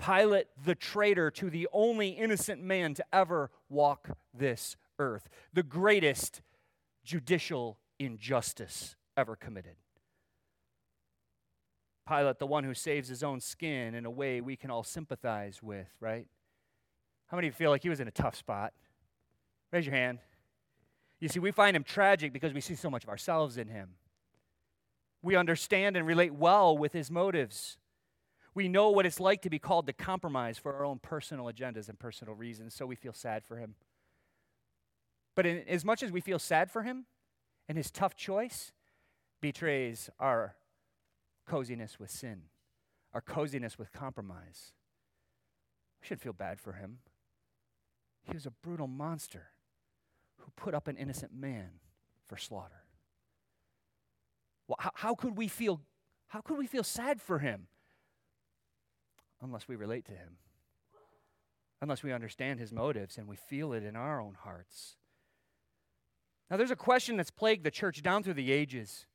[0.03, 6.41] Pilate the traitor to the only innocent man to ever walk this earth, the greatest
[7.05, 9.75] judicial injustice ever committed.
[12.07, 15.63] Pilate, the one who saves his own skin in a way we can all sympathize
[15.63, 16.27] with, right?
[17.27, 18.73] How many of you feel like he was in a tough spot?
[19.71, 20.19] Raise your hand.
[21.21, 23.91] You see, we find him tragic because we see so much of ourselves in him.
[25.21, 27.77] We understand and relate well with his motives.
[28.55, 31.89] We know what it's like to be called to compromise for our own personal agendas
[31.89, 33.75] and personal reasons, so we feel sad for him.
[35.35, 37.05] But in, as much as we feel sad for him
[37.67, 38.71] and his tough choice
[39.41, 40.55] betrays our
[41.47, 42.43] coziness with sin,
[43.13, 44.73] our coziness with compromise.
[46.01, 46.99] We should feel bad for him.
[48.23, 49.47] He was a brutal monster
[50.37, 51.79] who put up an innocent man
[52.25, 52.83] for slaughter.
[54.67, 55.81] Well, how, how could we feel
[56.27, 57.67] how could we feel sad for him
[59.43, 60.37] unless we relate to him?
[61.81, 64.95] Unless we understand his motives and we feel it in our own hearts.
[66.49, 69.05] Now, there's a question that's plagued the church down through the ages.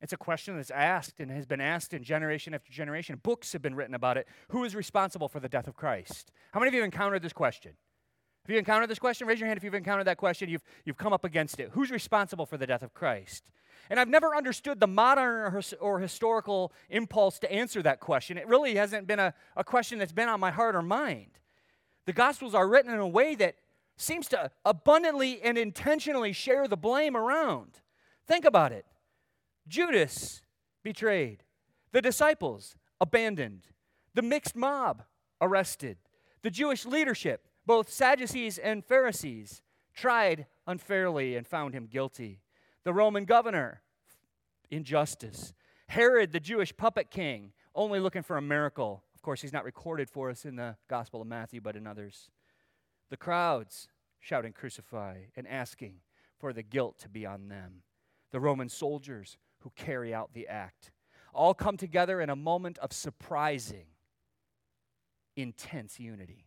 [0.00, 3.20] It's a question that's asked and has been asked in generation after generation.
[3.22, 4.26] Books have been written about it.
[4.48, 6.32] Who is responsible for the death of Christ?
[6.52, 7.72] How many of you have encountered this question?
[8.46, 9.26] Have you encountered this question?
[9.26, 10.48] Raise your hand if you've encountered that question.
[10.48, 11.70] You've, you've come up against it.
[11.72, 13.44] Who's responsible for the death of Christ?
[13.90, 18.38] And I've never understood the modern or, or historical impulse to answer that question.
[18.38, 21.40] It really hasn't been a, a question that's been on my heart or mind.
[22.06, 23.56] The Gospels are written in a way that
[23.96, 27.80] seems to abundantly and intentionally share the blame around.
[28.26, 28.86] Think about it
[29.68, 30.42] Judas
[30.82, 31.42] betrayed,
[31.92, 33.66] the disciples abandoned,
[34.14, 35.02] the mixed mob
[35.40, 35.98] arrested,
[36.42, 39.62] the Jewish leadership both Sadducees and Pharisees
[39.94, 42.40] tried unfairly and found him guilty.
[42.84, 43.82] The Roman governor,
[44.70, 45.54] injustice.
[45.88, 49.04] Herod, the Jewish puppet king, only looking for a miracle.
[49.14, 52.30] Of course, he's not recorded for us in the Gospel of Matthew, but in others.
[53.10, 55.96] The crowds shouting, Crucify, and asking
[56.38, 57.82] for the guilt to be on them.
[58.30, 60.90] The Roman soldiers who carry out the act.
[61.34, 63.86] All come together in a moment of surprising,
[65.36, 66.46] intense unity.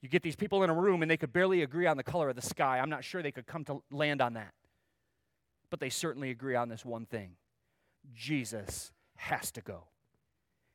[0.00, 2.28] You get these people in a room and they could barely agree on the color
[2.28, 2.78] of the sky.
[2.78, 4.52] I'm not sure they could come to land on that.
[5.70, 7.36] But they certainly agree on this one thing
[8.14, 9.84] Jesus has to go.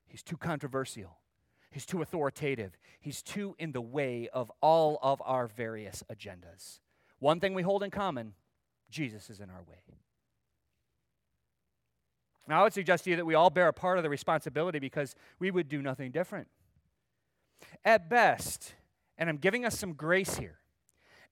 [0.06, 1.18] He's too controversial,
[1.70, 6.80] he's too authoritative, he's too in the way of all of our various agendas.
[7.20, 8.34] One thing we hold in common
[8.90, 9.78] Jesus is in our way.
[12.48, 14.80] Now, I would suggest to you that we all bear a part of the responsibility
[14.80, 16.48] because we would do nothing different.
[17.86, 18.74] At best,
[19.18, 20.58] and I'm giving us some grace here.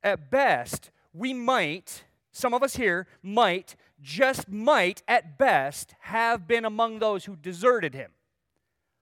[0.04, 2.04] At best, we might,
[2.40, 7.94] some of us here might, just might, at best, have been among those who deserted
[7.94, 8.12] him.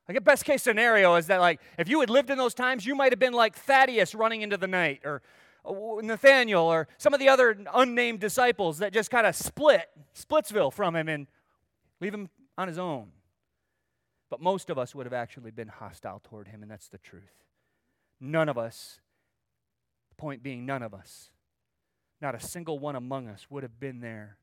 [0.07, 2.85] Like a best case scenario is that, like, if you had lived in those times,
[2.85, 5.21] you might have been like Thaddeus running into the night, or
[5.65, 10.73] uh, Nathaniel, or some of the other unnamed disciples that just kind of split, Splitsville
[10.73, 11.27] from him and
[12.01, 13.11] leave him on his own.
[14.29, 17.43] But most of us would have actually been hostile toward him, and that's the truth.
[18.19, 18.99] None of us,
[20.09, 21.29] the point being, none of us,
[22.21, 24.37] not a single one among us would have been there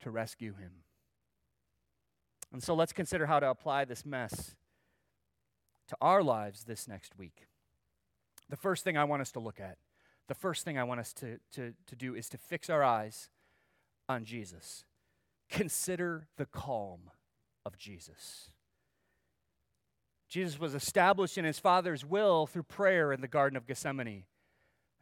[0.00, 0.84] to rescue him.
[2.52, 4.54] And so let's consider how to apply this mess
[5.88, 7.46] to our lives this next week.
[8.48, 9.78] The first thing I want us to look at,
[10.28, 13.28] the first thing I want us to, to, to do is to fix our eyes
[14.08, 14.84] on Jesus.
[15.50, 17.10] Consider the calm
[17.64, 18.50] of Jesus.
[20.28, 24.24] Jesus was established in his Father's will through prayer in the Garden of Gethsemane.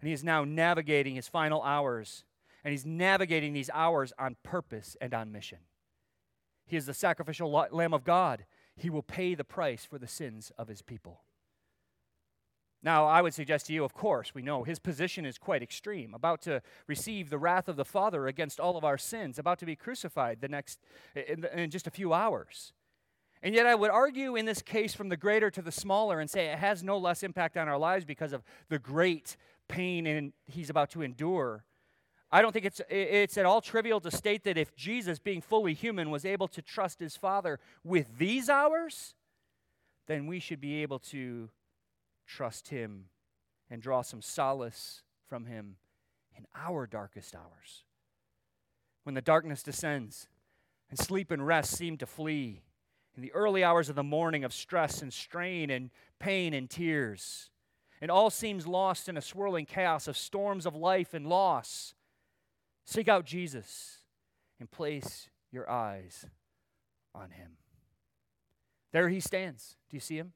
[0.00, 2.24] And he is now navigating his final hours.
[2.64, 5.58] And he's navigating these hours on purpose and on mission.
[6.66, 8.44] He is the sacrificial Lamb of God.
[8.76, 11.22] He will pay the price for the sins of his people.
[12.82, 16.14] Now, I would suggest to you, of course, we know his position is quite extreme,
[16.14, 19.66] about to receive the wrath of the Father against all of our sins, about to
[19.66, 20.78] be crucified the next
[21.14, 22.72] in, in just a few hours.
[23.42, 26.30] And yet, I would argue in this case from the greater to the smaller and
[26.30, 29.36] say it has no less impact on our lives because of the great
[29.68, 31.64] pain and he's about to endure.
[32.30, 35.74] I don't think it's, it's at all trivial to state that if Jesus, being fully
[35.74, 39.14] human, was able to trust his Father with these hours,
[40.06, 41.50] then we should be able to
[42.26, 43.06] trust him
[43.70, 45.76] and draw some solace from him
[46.36, 47.84] in our darkest hours.
[49.04, 50.28] When the darkness descends
[50.90, 52.62] and sleep and rest seem to flee,
[53.16, 57.50] in the early hours of the morning of stress and strain and pain and tears.
[58.00, 61.94] And all seems lost in a swirling chaos of storms of life and loss.
[62.84, 63.98] Seek out Jesus
[64.60, 66.26] and place your eyes
[67.14, 67.52] on him.
[68.92, 69.76] There he stands.
[69.90, 70.32] Do you see him?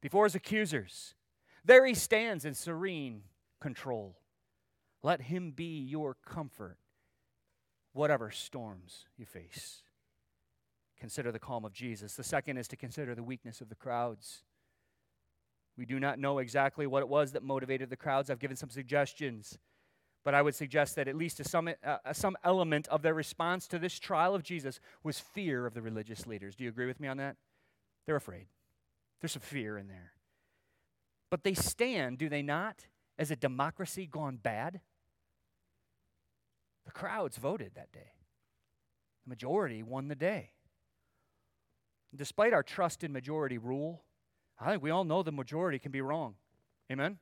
[0.00, 1.14] Before his accusers.
[1.64, 3.22] There he stands in serene
[3.60, 4.16] control.
[5.02, 6.78] Let him be your comfort,
[7.92, 9.82] whatever storms you face
[11.00, 12.14] consider the calm of Jesus.
[12.14, 14.44] The second is to consider the weakness of the crowds.
[15.76, 18.30] We do not know exactly what it was that motivated the crowds.
[18.30, 19.58] I've given some suggestions,
[20.24, 23.78] but I would suggest that at least some, uh, some element of their response to
[23.78, 26.54] this trial of Jesus was fear of the religious leaders.
[26.54, 27.36] Do you agree with me on that?
[28.06, 28.46] They're afraid.
[29.20, 30.12] There's some fear in there.
[31.30, 32.86] But they stand, do they not,
[33.18, 34.80] as a democracy gone bad?
[36.84, 38.12] The crowds voted that day.
[39.24, 40.50] The majority won the day.
[42.14, 44.02] Despite our trust in majority rule,
[44.60, 46.34] I think we all know the majority can be wrong.
[46.92, 47.18] Amen?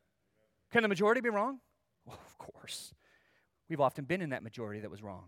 [0.72, 1.60] Can the majority be wrong?
[2.04, 2.92] Well, of course.
[3.68, 5.26] We've often been in that majority that was wrong.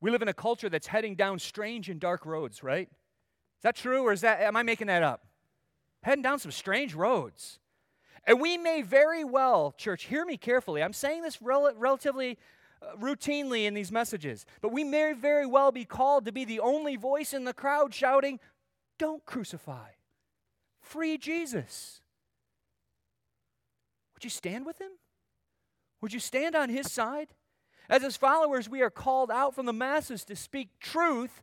[0.00, 2.88] We live in a culture that's heading down strange and dark roads, right?
[2.88, 5.26] Is that true or is that am I making that up?
[6.02, 7.58] Heading down some strange roads.
[8.24, 10.82] And we may very well, church, hear me carefully.
[10.82, 12.38] I'm saying this rel- relatively
[12.82, 16.60] uh, routinely in these messages, but we may very well be called to be the
[16.60, 18.38] only voice in the crowd shouting,
[18.98, 19.90] Don't crucify,
[20.86, 22.00] free Jesus.
[24.14, 24.92] Would you stand with him?
[26.00, 27.28] Would you stand on his side?
[27.88, 31.42] As his followers, we are called out from the masses to speak truth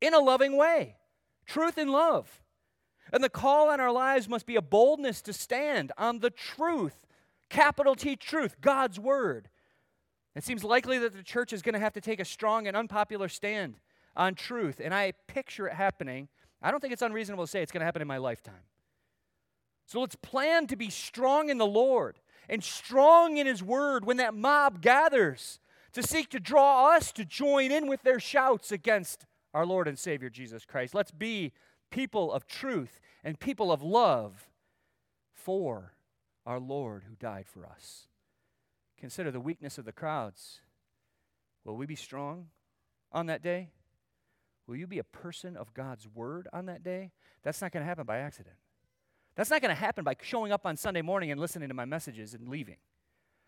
[0.00, 0.96] in a loving way,
[1.46, 2.42] truth in love.
[3.12, 7.06] And the call on our lives must be a boldness to stand on the truth,
[7.50, 9.48] capital T truth, God's word.
[10.34, 12.76] It seems likely that the church is going to have to take a strong and
[12.76, 13.78] unpopular stand
[14.16, 16.28] on truth, and I picture it happening.
[16.62, 18.62] I don't think it's unreasonable to say it's going to happen in my lifetime.
[19.86, 22.18] So let's plan to be strong in the Lord
[22.48, 25.60] and strong in His word when that mob gathers
[25.92, 29.98] to seek to draw us to join in with their shouts against our Lord and
[29.98, 30.94] Savior Jesus Christ.
[30.94, 31.52] Let's be
[31.90, 34.48] people of truth and people of love
[35.32, 35.94] for
[36.44, 38.08] our Lord who died for us.
[38.98, 40.60] Consider the weakness of the crowds.
[41.64, 42.48] Will we be strong
[43.12, 43.70] on that day?
[44.66, 47.12] Will you be a person of God's word on that day?
[47.42, 48.56] That's not going to happen by accident.
[49.36, 51.84] That's not going to happen by showing up on Sunday morning and listening to my
[51.84, 52.76] messages and leaving.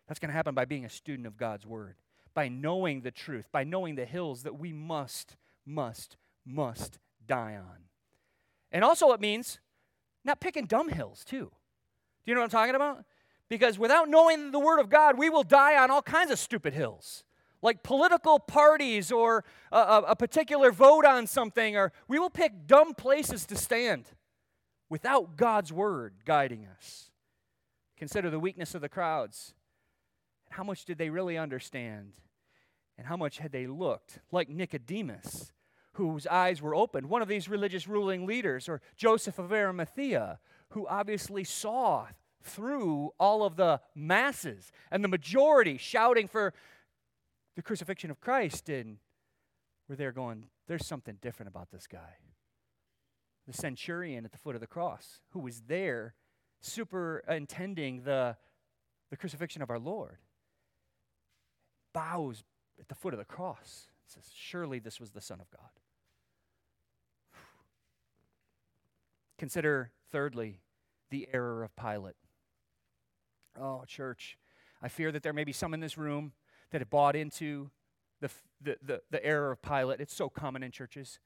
[0.07, 1.95] That's going to happen by being a student of God's word,
[2.33, 7.85] by knowing the truth, by knowing the hills that we must, must, must die on.
[8.71, 9.59] And also, it means
[10.25, 11.51] not picking dumb hills, too.
[12.25, 13.05] Do you know what I'm talking about?
[13.49, 16.73] Because without knowing the Word of God, we will die on all kinds of stupid
[16.73, 17.23] hills,
[17.61, 22.67] like political parties or a, a, a particular vote on something, or we will pick
[22.67, 24.11] dumb places to stand
[24.89, 27.11] without God's Word guiding us.
[27.97, 29.53] Consider the weakness of the crowds.
[30.49, 32.13] How much did they really understand?
[32.97, 35.51] And how much had they looked like Nicodemus
[35.93, 40.87] whose eyes were opened, one of these religious ruling leaders, or Joseph of Arimathea, who
[40.87, 42.07] obviously saw
[42.43, 46.53] through all of the masses and the majority shouting for
[47.55, 48.97] the crucifixion of Christ, and
[49.89, 52.17] were there going, there's something different about this guy.
[53.47, 56.15] The centurion at the foot of the cross, who was there
[56.61, 58.35] superintending the,
[59.09, 60.17] the crucifixion of our Lord,
[61.93, 62.43] bows
[62.79, 63.87] at the foot of the cross.
[64.03, 65.69] And says, Surely this was the Son of God.
[69.37, 70.59] Consider, thirdly,
[71.09, 72.15] the error of Pilate.
[73.59, 74.37] Oh, church,
[74.81, 76.33] I fear that there may be some in this room
[76.71, 77.71] that have bought into
[78.19, 78.29] the,
[78.61, 80.01] the, the, the error of Pilate.
[80.01, 81.19] It's so common in churches.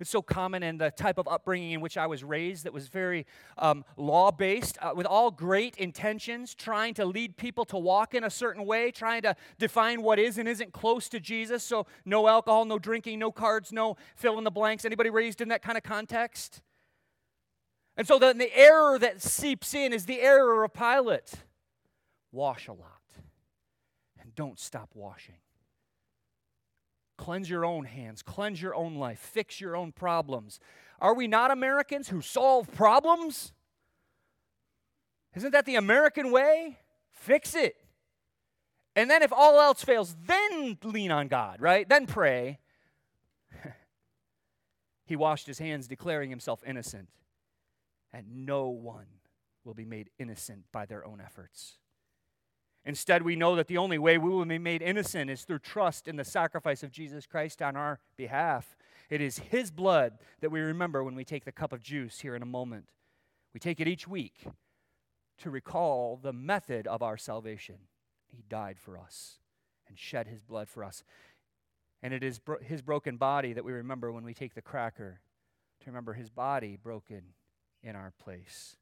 [0.00, 2.88] It's so common in the type of upbringing in which I was raised that was
[2.88, 3.26] very
[3.58, 8.24] um, law based, uh, with all great intentions, trying to lead people to walk in
[8.24, 11.62] a certain way, trying to define what is and isn't close to Jesus.
[11.62, 14.84] So, no alcohol, no drinking, no cards, no fill in the blanks.
[14.84, 16.60] Anybody raised in that kind of context?
[17.96, 21.32] And so then the error that seeps in is the error of Pilate.
[22.32, 22.90] Wash a lot
[24.20, 25.36] and don't stop washing.
[27.16, 30.58] Cleanse your own hands, cleanse your own life, fix your own problems.
[31.00, 33.52] Are we not Americans who solve problems?
[35.34, 36.78] Isn't that the American way?
[37.10, 37.76] Fix it.
[38.96, 41.88] And then, if all else fails, then lean on God, right?
[41.88, 42.60] Then pray.
[45.06, 47.08] he washed his hands, declaring himself innocent
[48.14, 49.06] and no one
[49.64, 51.78] will be made innocent by their own efforts.
[52.86, 56.06] Instead, we know that the only way we will be made innocent is through trust
[56.06, 58.76] in the sacrifice of Jesus Christ on our behalf.
[59.08, 62.36] It is His blood that we remember when we take the cup of juice here
[62.36, 62.86] in a moment.
[63.54, 64.46] We take it each week
[65.38, 67.76] to recall the method of our salvation.
[68.28, 69.38] He died for us
[69.88, 71.04] and shed His blood for us.
[72.02, 75.20] And it is bro- His broken body that we remember when we take the cracker
[75.80, 77.22] to remember His body broken
[77.82, 78.76] in our place.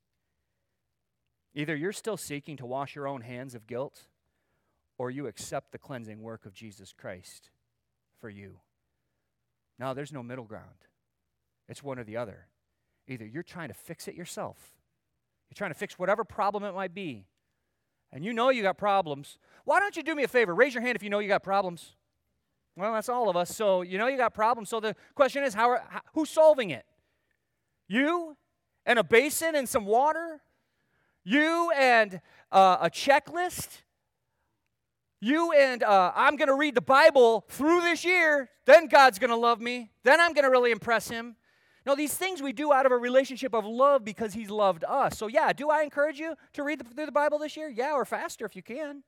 [1.55, 4.07] Either you're still seeking to wash your own hands of guilt,
[4.99, 7.51] or you accept the cleansing work of Jesus Christ
[8.21, 8.61] for you.
[9.79, 10.87] Now, there's no middle ground.
[11.69, 12.47] It's one or the other.
[13.09, 14.57] Either you're trying to fix it yourself,
[15.49, 17.27] you're trying to fix whatever problem it might be,
[18.13, 19.39] and you know you got problems.
[19.65, 20.55] Why don't you do me a favor?
[20.55, 21.97] Raise your hand if you know you got problems.
[22.77, 23.55] Well, that's all of us.
[23.55, 24.69] So you know you got problems.
[24.69, 25.83] So the question is, how are,
[26.15, 26.87] who's solving it?
[27.89, 28.37] You
[28.87, 30.41] and a basin and some water?
[31.25, 32.21] You and
[32.51, 33.83] uh, a checklist?
[35.21, 39.31] You and uh, I'm going to read the Bible through this year, then God's going
[39.31, 41.37] to love me, then I'm going to really impress Him.
[41.87, 45.17] No, these things we do out of a relationship of love because He's loved us.
[45.17, 47.69] So, yeah, do I encourage you to read the, through the Bible this year?
[47.69, 49.05] Yeah, or faster if you can.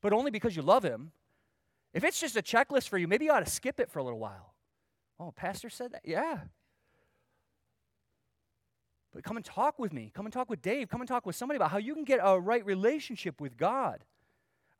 [0.00, 1.12] But only because you love Him.
[1.92, 4.04] If it's just a checklist for you, maybe you ought to skip it for a
[4.04, 4.54] little while.
[5.20, 6.02] Oh, Pastor said that?
[6.04, 6.40] Yeah.
[9.22, 10.10] Come and talk with me.
[10.14, 10.88] Come and talk with Dave.
[10.88, 14.04] Come and talk with somebody about how you can get a right relationship with God.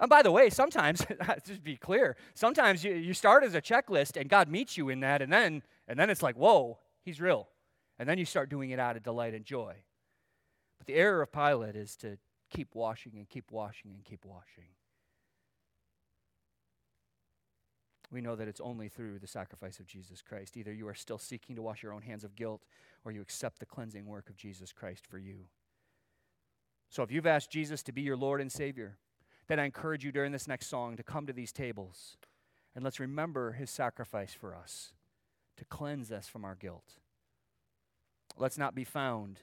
[0.00, 1.04] And by the way, sometimes,
[1.46, 5.00] just be clear, sometimes you, you start as a checklist and God meets you in
[5.00, 7.48] that, and then, and then it's like, whoa, he's real.
[7.98, 9.74] And then you start doing it out of delight and joy.
[10.78, 12.16] But the error of Pilate is to
[12.48, 14.70] keep washing and keep washing and keep washing.
[18.10, 20.56] We know that it's only through the sacrifice of Jesus Christ.
[20.56, 22.64] Either you are still seeking to wash your own hands of guilt,
[23.04, 25.46] or you accept the cleansing work of Jesus Christ for you.
[26.88, 28.96] So if you've asked Jesus to be your Lord and Savior,
[29.46, 32.16] then I encourage you during this next song to come to these tables
[32.78, 34.92] and let's remember his sacrifice for us
[35.56, 36.94] to cleanse us from our guilt.
[38.36, 39.40] Let's not be found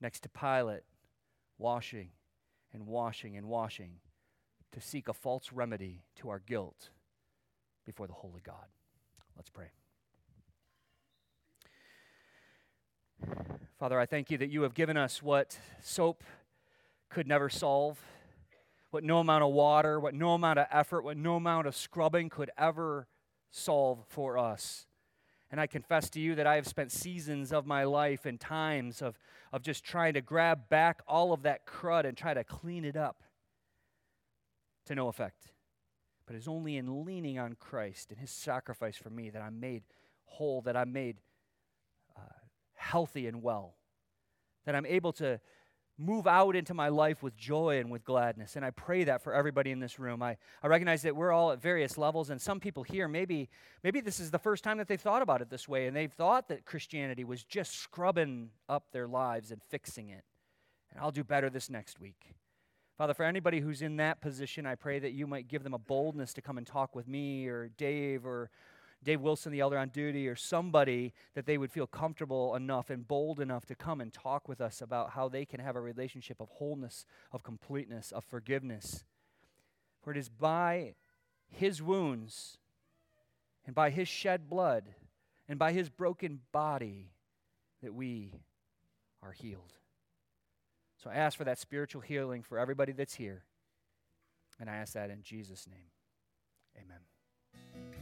[0.00, 0.82] next to Pilate,
[1.56, 2.08] washing
[2.72, 4.00] and washing and washing
[4.72, 6.90] to seek a false remedy to our guilt
[7.84, 8.66] before the holy God.
[9.36, 9.70] Let's pray.
[13.78, 16.22] Father, I thank you that you have given us what soap
[17.08, 17.98] could never solve
[18.94, 22.28] what no amount of water, what no amount of effort, what no amount of scrubbing
[22.28, 23.08] could ever
[23.50, 24.86] solve for us.
[25.50, 29.02] And I confess to you that I have spent seasons of my life and times
[29.02, 29.18] of,
[29.52, 32.96] of just trying to grab back all of that crud and try to clean it
[32.96, 33.24] up
[34.86, 35.53] to no effect.
[36.26, 39.82] But it's only in leaning on Christ and his sacrifice for me that I'm made
[40.24, 41.18] whole, that I'm made
[42.16, 42.20] uh,
[42.74, 43.74] healthy and well,
[44.64, 45.40] that I'm able to
[45.96, 48.56] move out into my life with joy and with gladness.
[48.56, 50.22] And I pray that for everybody in this room.
[50.22, 53.48] I, I recognize that we're all at various levels, and some people here, maybe,
[53.84, 56.12] maybe this is the first time that they've thought about it this way, and they've
[56.12, 60.24] thought that Christianity was just scrubbing up their lives and fixing it.
[60.90, 62.34] And I'll do better this next week.
[62.96, 65.78] Father, for anybody who's in that position, I pray that you might give them a
[65.78, 68.50] boldness to come and talk with me or Dave or
[69.02, 73.06] Dave Wilson, the elder on duty, or somebody that they would feel comfortable enough and
[73.06, 76.40] bold enough to come and talk with us about how they can have a relationship
[76.40, 79.04] of wholeness, of completeness, of forgiveness.
[80.00, 80.94] For it is by
[81.48, 82.58] his wounds
[83.66, 84.94] and by his shed blood
[85.48, 87.10] and by his broken body
[87.82, 88.34] that we
[89.22, 89.74] are healed.
[91.04, 93.44] So I ask for that spiritual healing for everybody that's here.
[94.58, 95.90] And I ask that in Jesus' name.
[96.82, 97.94] Amen.